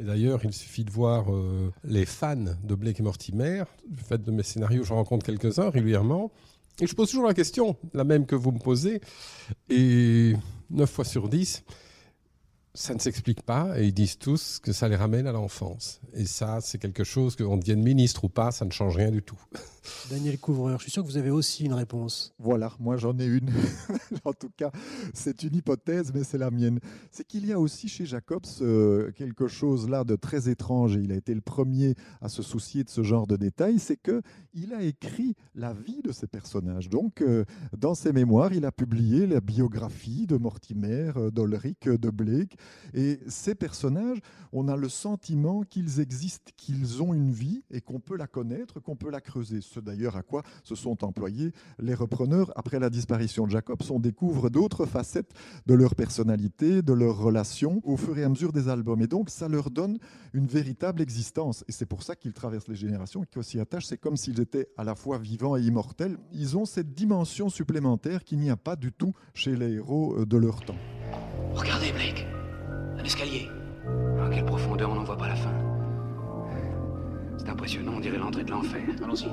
D'ailleurs, 0.00 0.40
il 0.44 0.52
suffit 0.52 0.84
de 0.84 0.90
voir 0.90 1.32
euh, 1.32 1.70
les 1.84 2.06
fans 2.06 2.36
de 2.36 2.74
Blake 2.74 3.00
et 3.00 3.02
Mortimer. 3.02 3.64
Du 3.86 4.02
fait 4.02 4.22
de 4.22 4.30
mes 4.30 4.42
scénarios, 4.42 4.82
je 4.82 4.92
rencontre 4.92 5.26
quelques-uns 5.26 5.68
régulièrement. 5.70 6.32
Et 6.80 6.86
je 6.86 6.94
pose 6.94 7.10
toujours 7.10 7.26
la 7.26 7.34
question, 7.34 7.76
la 7.92 8.04
même 8.04 8.24
que 8.24 8.34
vous 8.34 8.52
me 8.52 8.58
posez. 8.58 9.00
Et 9.68 10.34
9 10.70 10.90
fois 10.90 11.04
sur 11.04 11.28
10, 11.28 11.64
ça 12.74 12.94
ne 12.94 13.00
s'explique 13.00 13.42
pas 13.42 13.78
et 13.80 13.86
ils 13.86 13.92
disent 13.92 14.18
tous 14.18 14.60
que 14.60 14.72
ça 14.72 14.88
les 14.88 14.96
ramène 14.96 15.26
à 15.26 15.32
l'enfance. 15.32 16.00
Et 16.14 16.24
ça, 16.24 16.60
c'est 16.60 16.78
quelque 16.78 17.04
chose 17.04 17.34
qu'on 17.34 17.56
devienne 17.56 17.82
ministre 17.82 18.24
ou 18.24 18.28
pas, 18.28 18.52
ça 18.52 18.64
ne 18.64 18.70
change 18.70 18.96
rien 18.96 19.10
du 19.10 19.22
tout. 19.22 19.40
Daniel 20.10 20.38
Couvreur, 20.38 20.78
je 20.78 20.84
suis 20.84 20.92
sûr 20.92 21.02
que 21.02 21.08
vous 21.08 21.16
avez 21.16 21.30
aussi 21.30 21.64
une 21.64 21.72
réponse. 21.72 22.34
Voilà, 22.38 22.72
moi 22.78 22.96
j'en 22.96 23.18
ai 23.18 23.24
une. 23.24 23.50
en 24.24 24.32
tout 24.32 24.50
cas, 24.56 24.70
c'est 25.14 25.42
une 25.42 25.56
hypothèse, 25.56 26.12
mais 26.14 26.22
c'est 26.22 26.38
la 26.38 26.50
mienne. 26.50 26.80
C'est 27.10 27.26
qu'il 27.26 27.46
y 27.46 27.52
a 27.52 27.58
aussi 27.58 27.88
chez 27.88 28.06
Jacobs 28.06 28.44
euh, 28.60 29.10
quelque 29.12 29.48
chose 29.48 29.88
là 29.88 30.04
de 30.04 30.16
très 30.16 30.48
étrange, 30.48 30.96
et 30.96 31.00
il 31.00 31.12
a 31.12 31.16
été 31.16 31.34
le 31.34 31.40
premier 31.40 31.94
à 32.20 32.28
se 32.28 32.42
soucier 32.42 32.84
de 32.84 32.90
ce 32.90 33.02
genre 33.02 33.26
de 33.26 33.36
détails, 33.36 33.78
c'est 33.78 33.96
que 33.96 34.22
il 34.52 34.74
a 34.74 34.82
écrit 34.82 35.34
la 35.54 35.72
vie 35.72 36.02
de 36.02 36.12
ces 36.12 36.26
personnages. 36.26 36.88
Donc, 36.88 37.22
euh, 37.22 37.44
dans 37.76 37.94
ses 37.94 38.12
mémoires, 38.12 38.52
il 38.52 38.64
a 38.64 38.72
publié 38.72 39.26
la 39.26 39.40
biographie 39.40 40.26
de 40.26 40.36
Mortimer, 40.36 41.12
euh, 41.16 41.30
d'Olric, 41.30 41.88
de 41.88 42.10
Blake, 42.10 42.56
et 42.94 43.20
ces 43.28 43.54
personnages, 43.54 44.18
on 44.52 44.68
a 44.68 44.76
le 44.76 44.88
sentiment 44.88 45.62
qu'ils 45.62 46.00
existent, 46.00 46.50
qu'ils 46.56 47.02
ont 47.02 47.14
une 47.14 47.30
vie 47.30 47.62
et 47.70 47.80
qu'on 47.80 48.00
peut 48.00 48.16
la 48.16 48.26
connaître, 48.26 48.80
qu'on 48.80 48.96
peut 48.96 49.10
la 49.10 49.20
creuser. 49.20 49.60
Ce 49.60 49.80
d'ailleurs 49.80 50.16
à 50.16 50.22
quoi 50.22 50.42
se 50.64 50.74
sont 50.74 51.04
employés 51.04 51.52
les 51.78 51.94
repreneurs 51.94 52.52
après 52.56 52.78
la 52.78 52.90
disparition 52.90 53.46
de 53.46 53.50
Jacobs. 53.50 53.82
On 53.90 54.00
découvre 54.00 54.50
d'autres 54.50 54.86
facettes 54.86 55.32
de 55.66 55.74
leur 55.74 55.94
personnalité, 55.94 56.82
de 56.82 56.92
leurs 56.92 57.18
relations 57.18 57.80
au 57.84 57.96
fur 57.96 58.18
et 58.18 58.24
à 58.24 58.28
mesure 58.28 58.52
des 58.52 58.68
albums. 58.68 59.00
Et 59.02 59.06
donc 59.06 59.30
ça 59.30 59.48
leur 59.48 59.70
donne 59.70 59.98
une 60.32 60.46
véritable 60.46 61.00
existence. 61.00 61.64
Et 61.68 61.72
c'est 61.72 61.86
pour 61.86 62.02
ça 62.02 62.16
qu'ils 62.16 62.32
traversent 62.32 62.68
les 62.68 62.74
générations 62.74 63.22
et 63.22 63.26
qu'ils 63.26 63.44
s'y 63.44 63.60
attachent. 63.60 63.86
C'est 63.86 63.98
comme 63.98 64.16
s'ils 64.16 64.40
étaient 64.40 64.68
à 64.76 64.84
la 64.84 64.94
fois 64.94 65.18
vivants 65.18 65.56
et 65.56 65.62
immortels. 65.62 66.18
Ils 66.32 66.56
ont 66.56 66.64
cette 66.64 66.94
dimension 66.94 67.48
supplémentaire 67.48 68.24
qu'il 68.24 68.38
n'y 68.38 68.50
a 68.50 68.56
pas 68.56 68.76
du 68.76 68.92
tout 68.92 69.12
chez 69.34 69.56
les 69.56 69.74
héros 69.74 70.24
de 70.24 70.36
leur 70.36 70.60
temps. 70.64 70.78
Regardez 71.54 71.92
Blake 71.92 72.26
un 73.00 73.04
escalier. 73.04 73.48
À 74.24 74.28
quelle 74.28 74.44
profondeur 74.44 74.90
on 74.90 74.94
n'en 74.94 75.04
voit 75.04 75.16
pas 75.16 75.28
la 75.28 75.36
fin. 75.36 75.52
C'est 77.38 77.48
impressionnant, 77.48 77.92
on 77.96 78.00
dirait 78.00 78.18
l'entrée 78.18 78.44
de 78.44 78.50
l'enfer. 78.50 78.82
Allons-y. 79.02 79.26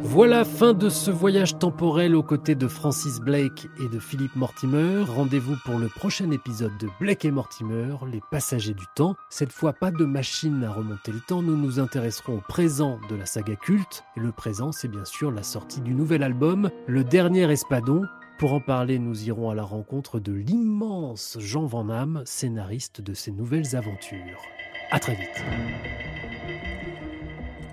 Voilà, 0.00 0.44
fin 0.46 0.72
de 0.72 0.88
ce 0.88 1.10
voyage 1.10 1.58
temporel 1.58 2.14
aux 2.14 2.22
côtés 2.22 2.54
de 2.54 2.66
Francis 2.66 3.20
Blake 3.20 3.68
et 3.78 3.88
de 3.88 3.98
Philippe 3.98 4.34
Mortimer. 4.36 5.04
Rendez-vous 5.06 5.56
pour 5.66 5.78
le 5.78 5.88
prochain 5.88 6.30
épisode 6.30 6.72
de 6.80 6.88
Blake 6.98 7.26
et 7.26 7.30
Mortimer, 7.30 7.94
les 8.10 8.22
passagers 8.30 8.72
du 8.72 8.86
temps. 8.94 9.16
Cette 9.28 9.52
fois, 9.52 9.74
pas 9.74 9.90
de 9.90 10.06
machine 10.06 10.64
à 10.64 10.72
remonter 10.72 11.12
le 11.12 11.20
temps, 11.20 11.42
nous 11.42 11.56
nous 11.56 11.78
intéresserons 11.78 12.38
au 12.38 12.40
présent 12.40 12.98
de 13.10 13.16
la 13.16 13.26
saga 13.26 13.56
culte. 13.56 14.04
Et 14.16 14.20
le 14.20 14.32
présent, 14.32 14.72
c'est 14.72 14.88
bien 14.88 15.04
sûr 15.04 15.30
la 15.30 15.42
sortie 15.42 15.82
du 15.82 15.92
nouvel 15.92 16.22
album, 16.22 16.70
Le 16.86 17.04
Dernier 17.04 17.50
Espadon, 17.52 18.06
pour 18.38 18.52
en 18.52 18.60
parler, 18.60 18.98
nous 18.98 19.28
irons 19.28 19.50
à 19.50 19.54
la 19.54 19.62
rencontre 19.62 20.20
de 20.20 20.32
l'immense 20.32 21.38
Jean 21.40 21.64
Van 21.64 21.88
Hamme, 21.88 22.22
scénariste 22.26 23.00
de 23.00 23.14
ces 23.14 23.32
nouvelles 23.32 23.74
aventures. 23.76 24.42
À 24.90 24.98
très 24.98 25.14
vite. 25.14 25.44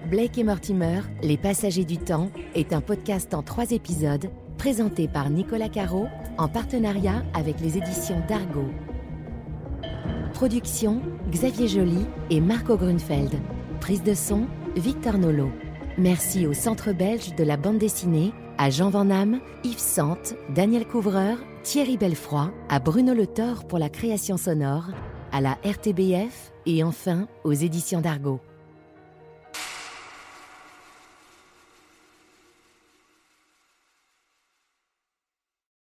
Blake 0.09 0.37
et 0.37 0.43
Mortimer, 0.43 1.01
Les 1.21 1.37
Passagers 1.37 1.85
du 1.85 1.97
Temps, 1.97 2.31
est 2.55 2.71
un 2.71 2.81
podcast 2.81 3.33
en 3.33 3.43
trois 3.43 3.71
épisodes 3.71 4.29
présenté 4.57 5.07
par 5.07 5.29
Nicolas 5.29 5.69
Caro 5.69 6.07
en 6.37 6.47
partenariat 6.47 7.23
avec 7.33 7.59
les 7.59 7.77
éditions 7.77 8.21
d'Argo. 8.29 8.65
Production 10.33 11.01
Xavier 11.29 11.67
Joly 11.67 12.05
et 12.29 12.39
Marco 12.39 12.77
Grunfeld. 12.77 13.33
Prise 13.81 14.03
de 14.03 14.13
son 14.13 14.47
Victor 14.75 15.17
Nolo. 15.17 15.49
Merci 15.97 16.47
au 16.47 16.53
Centre 16.53 16.93
belge 16.93 17.35
de 17.35 17.43
la 17.43 17.57
bande 17.57 17.77
dessinée 17.77 18.33
à 18.57 18.69
Jean 18.69 18.89
Van 18.89 19.09
Hamme, 19.09 19.39
Yves 19.63 19.79
Sante, 19.79 20.35
Daniel 20.53 20.85
Couvreur, 20.85 21.37
Thierry 21.63 21.97
Belfroy, 21.97 22.51
à 22.69 22.79
Bruno 22.79 23.13
Le 23.13 23.27
Thor 23.27 23.65
pour 23.67 23.79
la 23.79 23.89
création 23.89 24.37
sonore, 24.37 24.85
à 25.31 25.41
la 25.41 25.57
RTBF 25.65 26.51
et 26.65 26.83
enfin 26.83 27.27
aux 27.43 27.53
éditions 27.53 28.01
d'Argo. 28.01 28.39